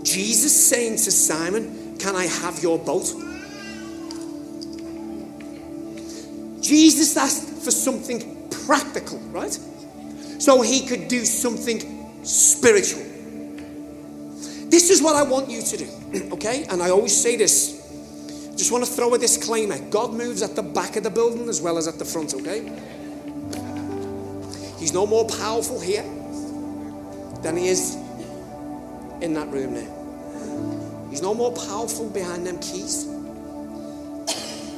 [0.04, 3.14] Jesus saying to Simon, Can I have your boat?
[6.62, 9.58] Jesus asked for something practical, right?
[10.39, 13.04] So he could do something spiritual.
[14.70, 15.88] This is what I want you to do,
[16.34, 16.66] okay?
[16.70, 17.82] And I always say this.
[18.56, 21.62] Just want to throw a disclaimer God moves at the back of the building as
[21.62, 22.62] well as at the front, okay?
[24.80, 26.04] He's no more powerful here
[27.41, 27.97] than he is
[29.24, 31.09] in that room there.
[31.09, 33.07] He's no more powerful behind them keys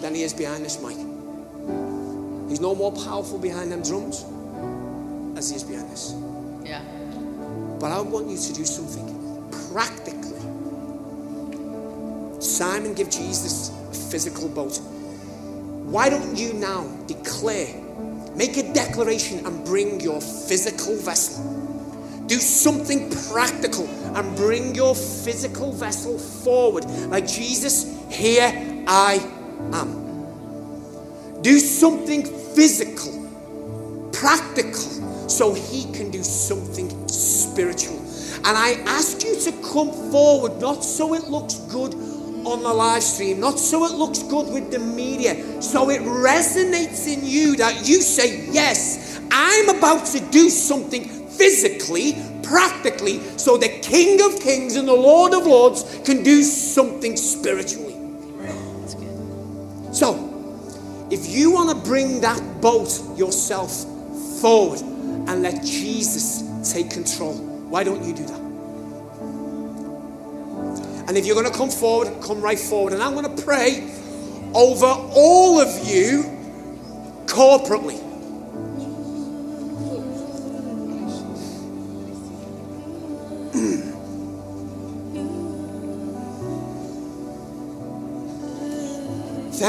[0.02, 0.96] than he is behind this mic.
[2.48, 4.24] He's no more powerful behind them drums
[5.36, 6.14] as he is behind this.
[6.64, 6.82] Yeah.
[7.80, 10.40] But I want you to do something practically.
[12.40, 14.80] Simon give Jesus a physical boat.
[15.90, 17.74] Why don't you now declare,
[18.36, 21.65] make a declaration and bring your physical vessel?
[22.28, 26.86] Do something practical and bring your physical vessel forward.
[26.86, 29.20] Like Jesus, here I
[29.74, 31.42] am.
[31.42, 32.24] Do something
[32.56, 33.30] physical,
[34.12, 38.00] practical, so he can do something spiritual.
[38.46, 41.94] And I ask you to come forward, not so it looks good
[42.46, 47.08] on the live stream, not so it looks good with the media, so it resonates
[47.12, 53.70] in you that you say, Yes, I'm about to do something physically, practically, so the
[53.82, 57.94] King of Kings and the Lord of Lords can do something spiritually.
[59.94, 60.32] So,
[61.12, 63.72] if you want to bring that boat yourself
[64.42, 68.46] forward and let Jesus take control, why don't you do that?
[71.08, 72.94] And if you're going to come forward, come right forward.
[72.94, 73.88] And I'm going to pray
[74.54, 76.24] over all of you
[77.28, 78.05] corporately.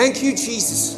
[0.06, 0.94] Thank you, Jesus.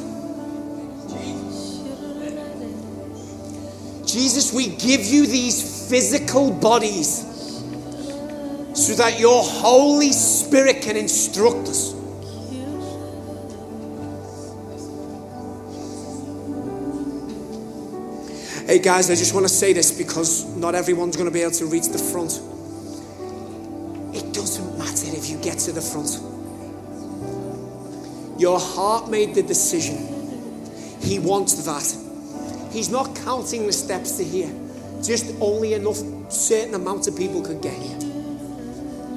[4.05, 7.21] Jesus, we give you these physical bodies
[8.75, 11.95] so that your Holy Spirit can instruct us.
[18.67, 21.53] Hey guys, I just want to say this because not everyone's going to be able
[21.53, 22.33] to reach the front.
[24.15, 26.21] It doesn't matter if you get to the front.
[28.39, 29.97] Your heart made the decision.
[31.03, 32.73] He wants that.
[32.73, 34.51] He's not counting the steps to here.
[35.03, 35.97] Just only enough
[36.31, 37.99] certain amount of people could get here.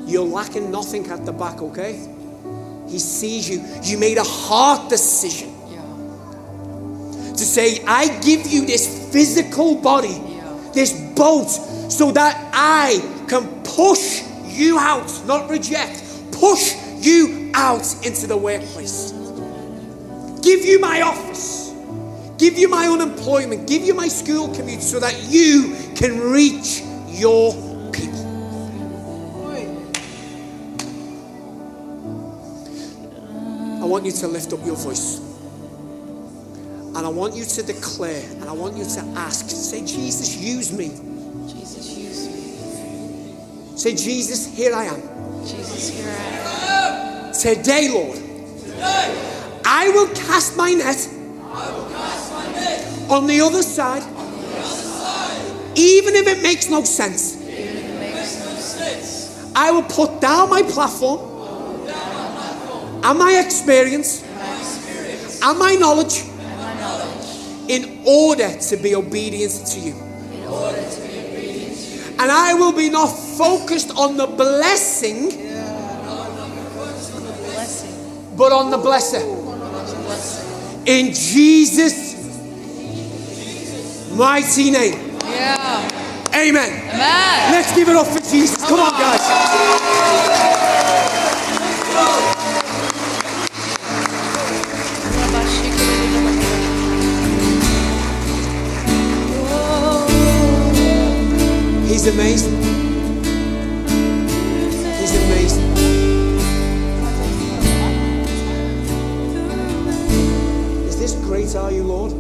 [0.05, 2.07] You're lacking nothing at the back, okay?
[2.89, 3.63] He sees you.
[3.84, 5.82] You made a heart decision Ja.
[7.34, 10.72] to say, I give you this physical body, Ja.
[10.74, 11.49] this boat,
[11.89, 19.12] so that I can push you out, not reject, push you out into the workplace.
[20.41, 21.74] Give you my office,
[22.38, 27.54] give you my unemployment, give you my school commute so that you can reach your
[27.91, 28.32] people.
[33.82, 35.20] I want you to lift up your voice.
[36.93, 39.49] And I want you to declare and I want you to ask.
[39.49, 40.89] Say, Jesus, use me.
[41.47, 43.78] Jesus, use me.
[43.78, 45.02] Say, Jesus, here I am.
[45.45, 47.11] Jesus, here I am.
[47.42, 48.20] Today, Lord,
[49.66, 51.10] I will cast my net
[53.10, 54.04] on the other side,
[55.76, 57.38] even if it makes no sense.
[59.56, 61.20] I will put down my platform
[63.04, 68.94] and my experience My experience and my knowledge and my knowledge in order to be
[68.94, 69.96] obedient to obedient to you.
[72.20, 75.51] And I will be not focused on the Blessing.
[78.42, 79.22] But on the blesser.
[80.04, 80.88] Blessing.
[80.88, 82.16] In Jesus'
[84.16, 85.16] mighty name.
[85.26, 85.88] Yeah.
[86.34, 86.89] Amen.
[86.89, 87.52] Amen.
[87.52, 88.68] Let's give it up for Jesus.
[88.68, 89.22] Come on, guys.
[101.88, 102.70] He's amazing.
[111.42, 112.12] Great are you, Lord?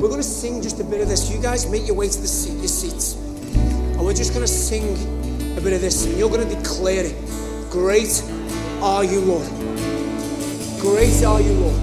[0.00, 1.30] We're going to sing just a bit of this.
[1.30, 3.14] You guys make your way to the seat, your seats.
[3.14, 4.82] And we're just going to sing
[5.56, 6.06] a bit of this.
[6.06, 7.14] And you're going to declare it.
[7.70, 8.24] Great
[8.82, 9.48] are you, Lord.
[10.80, 11.80] Great are you, Lord.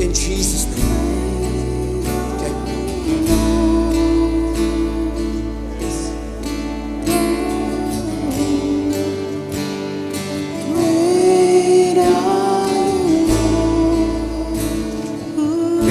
[0.00, 1.05] In Jesus' name.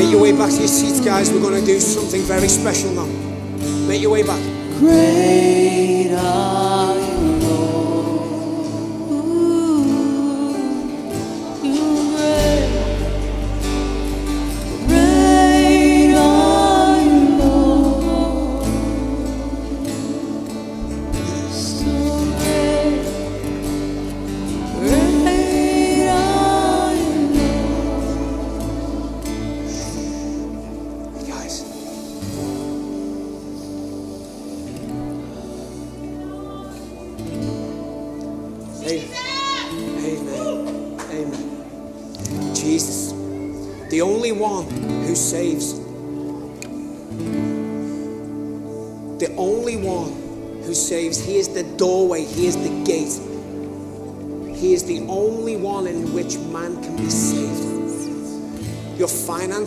[0.05, 1.31] Make your way back to your seats, guys.
[1.31, 3.07] We're going to do something very special now.
[3.87, 4.39] Make your way back.
[4.77, 6.11] Great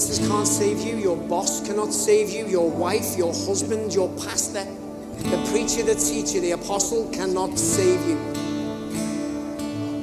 [0.08, 0.96] finances can't save you.
[0.96, 2.46] Your boss cannot save you.
[2.46, 8.18] Your wife, your husband, your pastor, the preacher, the teacher, the apostle cannot save you.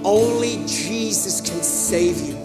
[0.03, 2.35] Only Jesus can save you.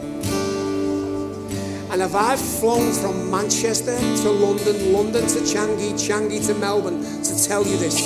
[1.92, 7.46] And if I've flown from Manchester to London, London to Changi, Changi to Melbourne to
[7.46, 7.96] tell you this,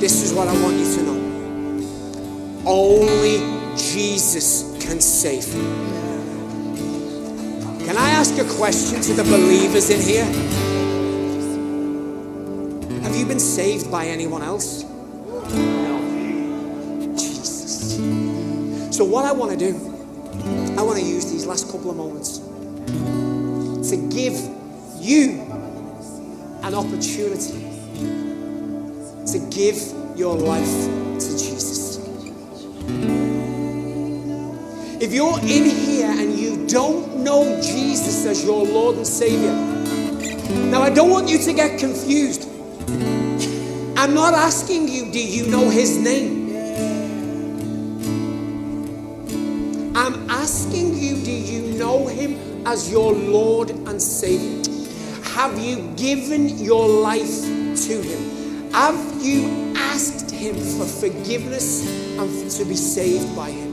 [0.00, 1.18] this is what I want you to know.
[2.66, 3.38] Only
[3.76, 6.09] Jesus can save.
[7.86, 10.24] Can I ask a question to the believers in here?
[13.02, 14.84] Have you been saved by anyone else?
[17.14, 17.96] Jesus.
[18.96, 19.74] So, what I want to do,
[20.78, 22.38] I want to use these last couple of moments
[23.90, 24.34] to give
[25.00, 25.40] you
[26.62, 27.70] an opportunity
[29.32, 29.76] to give
[30.16, 30.66] your life
[31.18, 31.98] to Jesus.
[35.00, 39.52] If you're in here and you don't know Jesus as your Lord and Savior,
[40.70, 42.48] now I don't want you to get confused.
[43.96, 46.50] I'm not asking you, do you know His name?
[49.96, 54.72] I'm asking you, do you know Him as your Lord and Savior?
[55.34, 57.42] Have you given your life
[57.86, 58.72] to Him?
[58.72, 61.86] Have you asked Him for forgiveness
[62.18, 63.70] and to be saved by Him.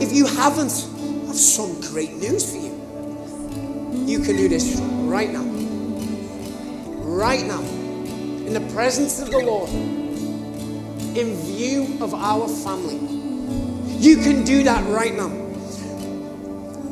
[0.00, 0.86] If you haven't,
[1.32, 2.72] Some great news for you.
[4.06, 5.44] You can do this right now.
[7.04, 7.60] Right now.
[7.60, 9.70] In the presence of the Lord.
[9.70, 12.98] In view of our family.
[13.98, 15.30] You can do that right now.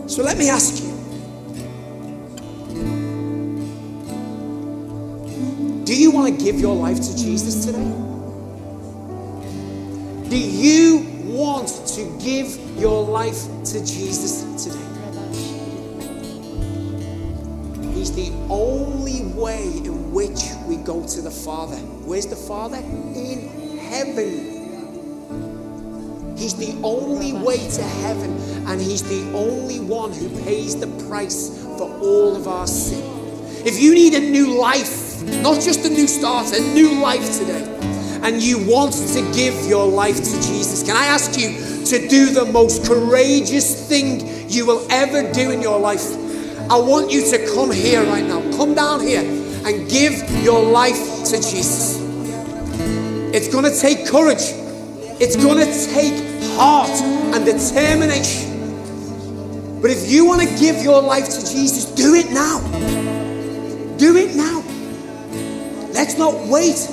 [0.06, 0.90] So let me ask you
[5.90, 7.78] Do you want to give your life to Jesus today?
[10.28, 14.78] Do you want to give your life to Jesus today?
[17.92, 21.76] He's the only way in which we go to the Father.
[21.76, 22.78] Where's the Father?
[22.78, 24.50] In heaven.
[26.38, 28.30] He's the only way to heaven,
[28.66, 33.04] and He's the only one who pays the price for all of our sin.
[33.66, 37.66] If you need a new life, not just a new start, a new life today,
[38.22, 42.30] and you want to give your life to Jesus, can I ask you to do
[42.30, 46.16] the most courageous thing you will ever do in your life?
[46.70, 48.40] I want you to come here right now.
[48.56, 51.98] Come down here and give your life to Jesus.
[53.34, 54.52] It's going to take courage.
[55.20, 56.14] It's going to take
[56.56, 56.90] heart
[57.34, 58.50] and determination.
[59.80, 62.60] But if you want to give your life to Jesus, do it now.
[63.96, 64.62] Do it now.
[65.92, 66.88] Let's not wait.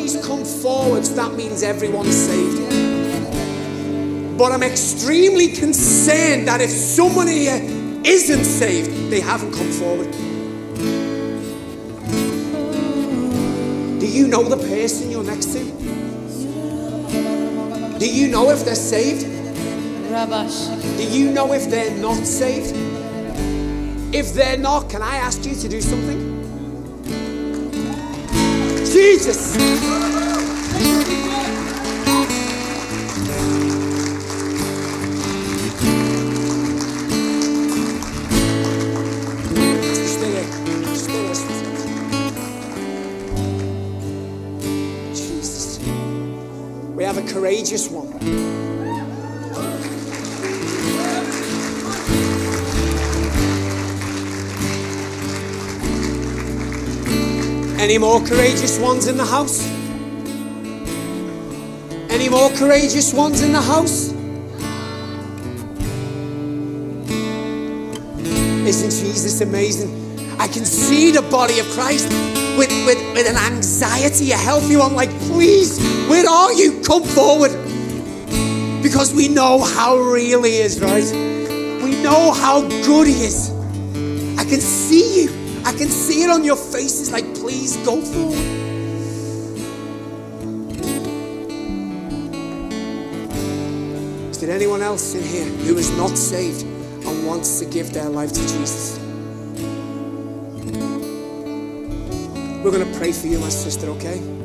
[0.00, 2.58] Nobody's come forward, so that means everyone's saved.
[4.38, 7.60] But I'm extremely concerned that if someone here
[8.04, 10.10] isn't saved, they haven't come forward.
[14.00, 15.64] Do you know the person you're next to?
[17.98, 19.26] Do you know if they're saved?
[20.96, 22.74] Do you know if they're not saved?
[24.14, 26.29] If they're not, can I ask you to do something?
[29.00, 29.56] Jesus!
[46.94, 48.09] We have a courageous one.
[57.90, 59.66] Any more courageous ones in the house?
[62.08, 64.12] Any more courageous ones in the house?
[68.64, 69.90] Isn't Jesus amazing?
[70.38, 72.08] I can see the body of Christ
[72.56, 76.80] with, with, with an anxiety, a healthy one, like, please, where are you?
[76.82, 77.50] Come forward.
[78.84, 81.10] Because we know how real He is, right?
[81.82, 83.50] We know how good He is.
[84.38, 85.40] I can see you.
[85.64, 88.36] I can see it on your faces, like, please go forward.
[94.30, 98.08] Is there anyone else in here who is not saved and wants to give their
[98.08, 98.98] life to Jesus?
[102.62, 104.39] We're going to pray for you, my sister, okay?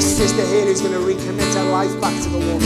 [0.00, 2.62] A sister here who's going to recommit her life back to the Lord.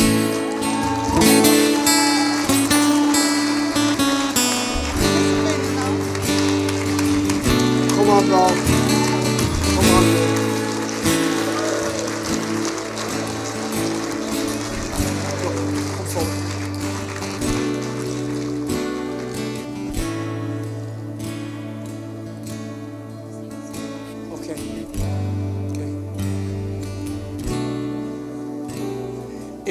[7.96, 8.83] Come on, bro.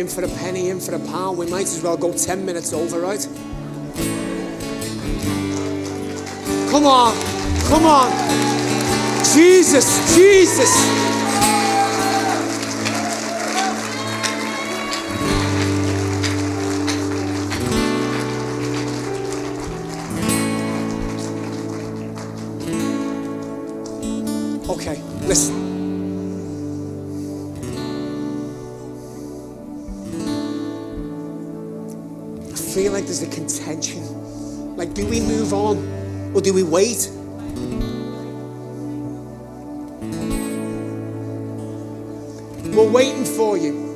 [0.04, 1.38] In for a penny, in for a pound.
[1.38, 3.26] We might as well go 10 minutes over, right?
[6.70, 7.16] Come on.
[7.70, 8.12] Come on.
[9.34, 11.03] Jesus, Jesus.
[32.74, 34.01] Feel like there's a contention
[34.76, 35.78] Like, do we move on
[36.34, 37.07] or do we wait?
[42.76, 43.92] We're waiting for you.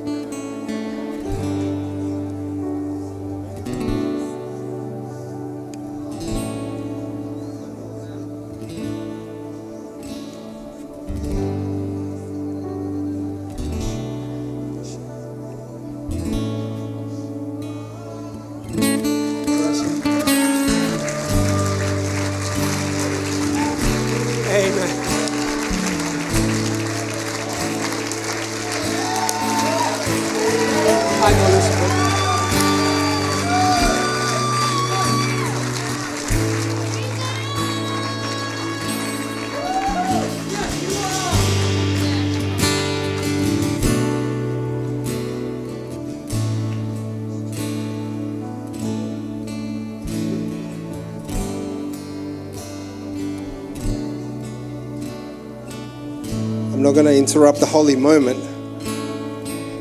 [57.07, 58.37] Going to interrupt the holy moment.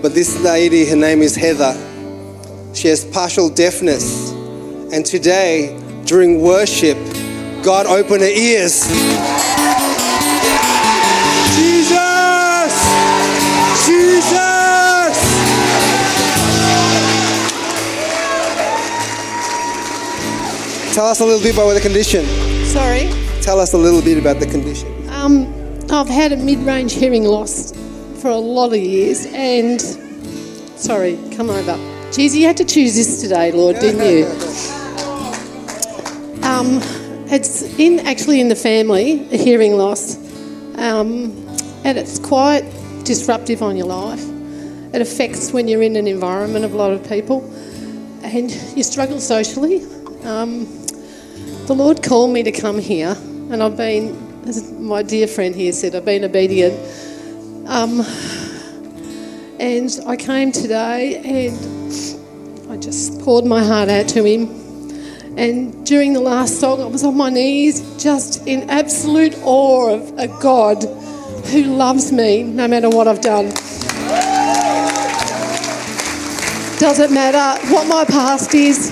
[0.00, 1.74] But this lady, her name is Heather.
[2.72, 4.30] She has partial deafness.
[4.92, 6.96] And today, during worship,
[7.64, 8.86] God opened her ears.
[11.56, 12.74] Jesus!
[13.86, 15.16] Jesus!
[20.94, 22.24] Tell us a little bit about the condition.
[22.66, 23.10] Sorry.
[23.42, 25.08] Tell us a little bit about the condition.
[25.08, 25.55] Um,
[25.96, 27.72] I've had a mid-range hearing loss
[28.20, 29.80] for a lot of years, and
[30.78, 31.74] sorry, come over.
[32.12, 34.26] Geez, you had to choose this today, Lord, didn't you?
[36.46, 36.80] Um,
[37.32, 40.18] it's in actually in the family, a hearing loss,
[40.76, 41.32] um,
[41.82, 42.70] and it's quite
[43.04, 44.22] disruptive on your life.
[44.92, 47.42] It affects when you're in an environment of a lot of people,
[48.22, 49.82] and you struggle socially.
[50.24, 50.66] Um,
[51.64, 53.16] the Lord called me to come here,
[53.50, 56.74] and I've been, as my dear friend here said, I've been obedient.
[57.66, 58.00] Um,
[59.58, 64.48] and I came today and I just poured my heart out to Him.
[65.36, 70.18] And during the last song, I was on my knees, just in absolute awe of
[70.18, 70.82] a God
[71.46, 73.46] who loves me no matter what I've done.
[76.78, 78.90] Doesn't matter what my past is,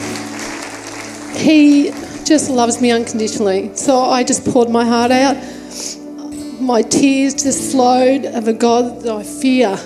[1.36, 1.92] He
[2.24, 3.74] just loves me unconditionally.
[3.76, 5.36] So I just poured my heart out.
[6.60, 9.76] My tears just flowed of a God that I fear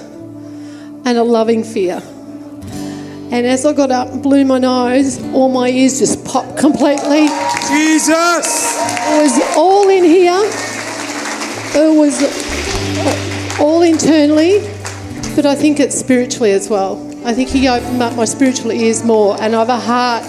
[1.04, 2.02] and a loving fear.
[3.30, 7.28] And as I got up and blew my nose, all my ears just popped completely.
[7.68, 8.78] Jesus!
[9.06, 10.40] It was all in here.
[11.74, 12.22] It was
[13.60, 14.60] all internally,
[15.36, 17.04] but I think it's spiritually as well.
[17.26, 20.24] I think He opened up my spiritual ears more, and I have a heart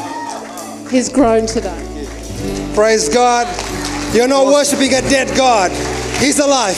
[0.92, 1.89] has grown today.
[2.80, 3.46] Praise God.
[4.16, 5.70] You're not worshiping a dead God.
[6.22, 6.78] He's alive.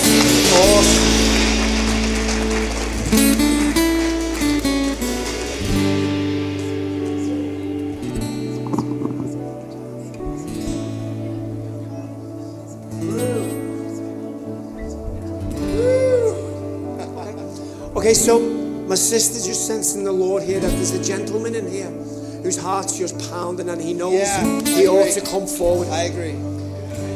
[17.96, 22.21] Okay, so my sister just sensing the Lord here that there's a gentleman in here
[22.44, 25.88] whose heart's just pounding and he knows Yeah, he I ought to come forward.
[25.90, 26.36] I agree.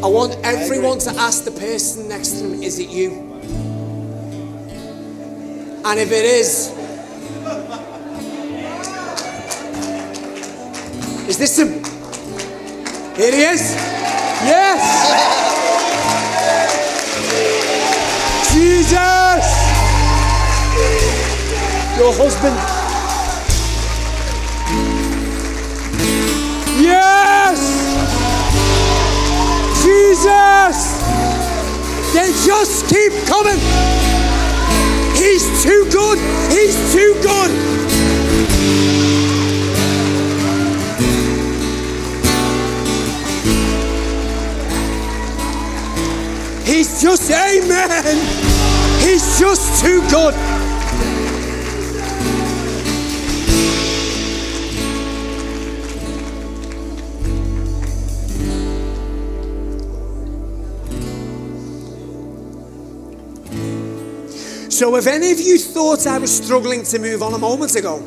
[0.04, 3.12] I want everyone to ask the person next to them, is it you?
[5.84, 6.70] And if it is,
[11.28, 11.84] is this him?
[13.16, 13.74] Here he is.
[14.46, 14.82] Yes.
[18.52, 19.46] Jesus.
[21.98, 22.85] Your husband.
[30.66, 30.97] Jesus!
[32.13, 33.59] Then just keep coming.
[35.16, 36.18] He's too good.
[36.51, 37.51] He's too good.
[46.66, 48.18] He's just, amen.
[49.01, 50.34] He's just too good.
[64.76, 68.00] So, if any of you thought I was struggling to move on a moment ago,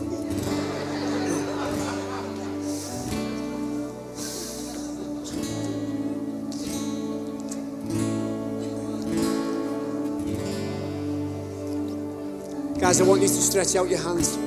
[12.78, 14.36] guys, I want you to stretch out your hands.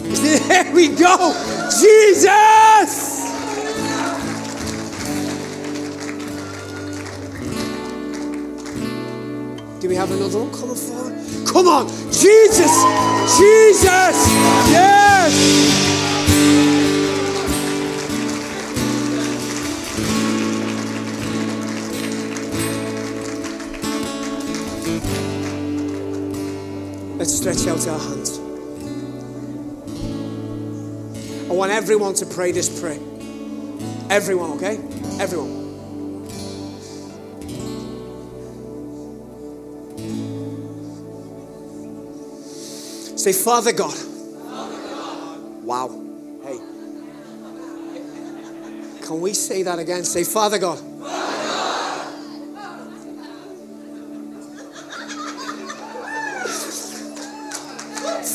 [0.00, 1.32] There we go.
[1.80, 3.09] Jesus!
[10.06, 11.46] Coming forward?
[11.46, 12.72] Come on, Jesus,
[13.36, 14.16] Jesus,
[14.70, 15.80] yes.
[27.18, 28.38] Let's stretch out our hands.
[31.50, 32.98] I want everyone to pray this prayer.
[34.08, 34.78] Everyone, okay?
[35.20, 35.59] Everyone.
[43.20, 43.94] Say, Father God.
[45.62, 45.88] Wow.
[46.42, 46.56] Hey.
[49.02, 50.04] Can we say that again?
[50.04, 50.78] Say, Father God.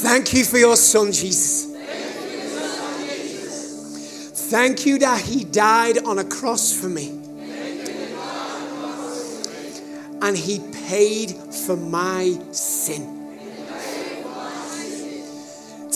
[0.04, 1.66] Thank you for your son, Jesus.
[4.52, 7.10] Thank you that he died on a cross for me.
[10.22, 13.15] And he paid for my sin.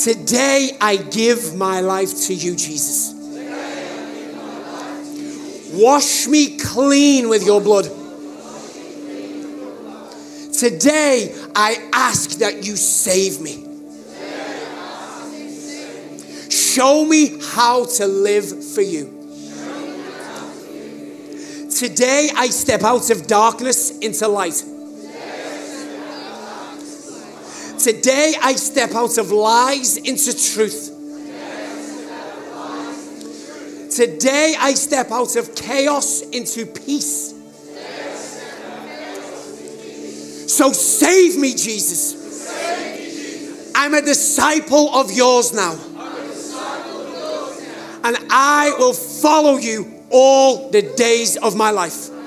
[0.04, 3.14] Today I give my life to you, Jesus.
[5.74, 7.84] Wash me clean with your blood.
[10.54, 13.66] Today I ask that you save me.
[16.50, 19.16] Show me how to live for you.
[21.78, 24.64] Today I step out of darkness into light.
[27.80, 30.95] Today I step out of lies into truth.
[33.95, 37.34] Today I step out of chaos into peace.
[40.49, 42.19] So save me, Jesus.
[43.73, 45.77] I'm a disciple of yours now.
[48.03, 52.18] And I will follow you all the days of my life.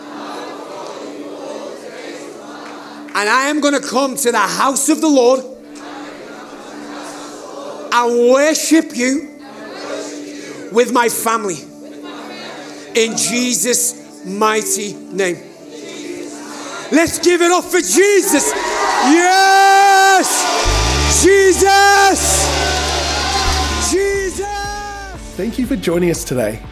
[3.15, 5.45] And I am going to come to the house of the Lord
[7.93, 9.29] and worship you
[10.73, 11.57] with my family.
[12.95, 15.37] In Jesus' mighty name.
[16.91, 18.51] Let's give it up for Jesus.
[19.05, 20.29] Yes!
[21.23, 22.49] Jesus!
[23.91, 24.47] Jesus!
[25.37, 26.63] Thank you for joining us today.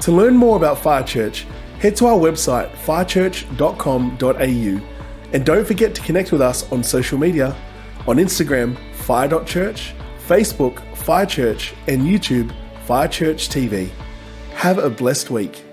[0.00, 1.46] To learn more about Fire Church,
[1.80, 4.97] head to our website firechurch.com.au
[5.32, 7.56] and don't forget to connect with us on social media
[8.06, 9.94] on Instagram, fire.church,
[10.26, 12.54] Facebook, Fire Church, and YouTube,
[12.86, 13.90] Fire Church TV.
[14.54, 15.67] Have a blessed week.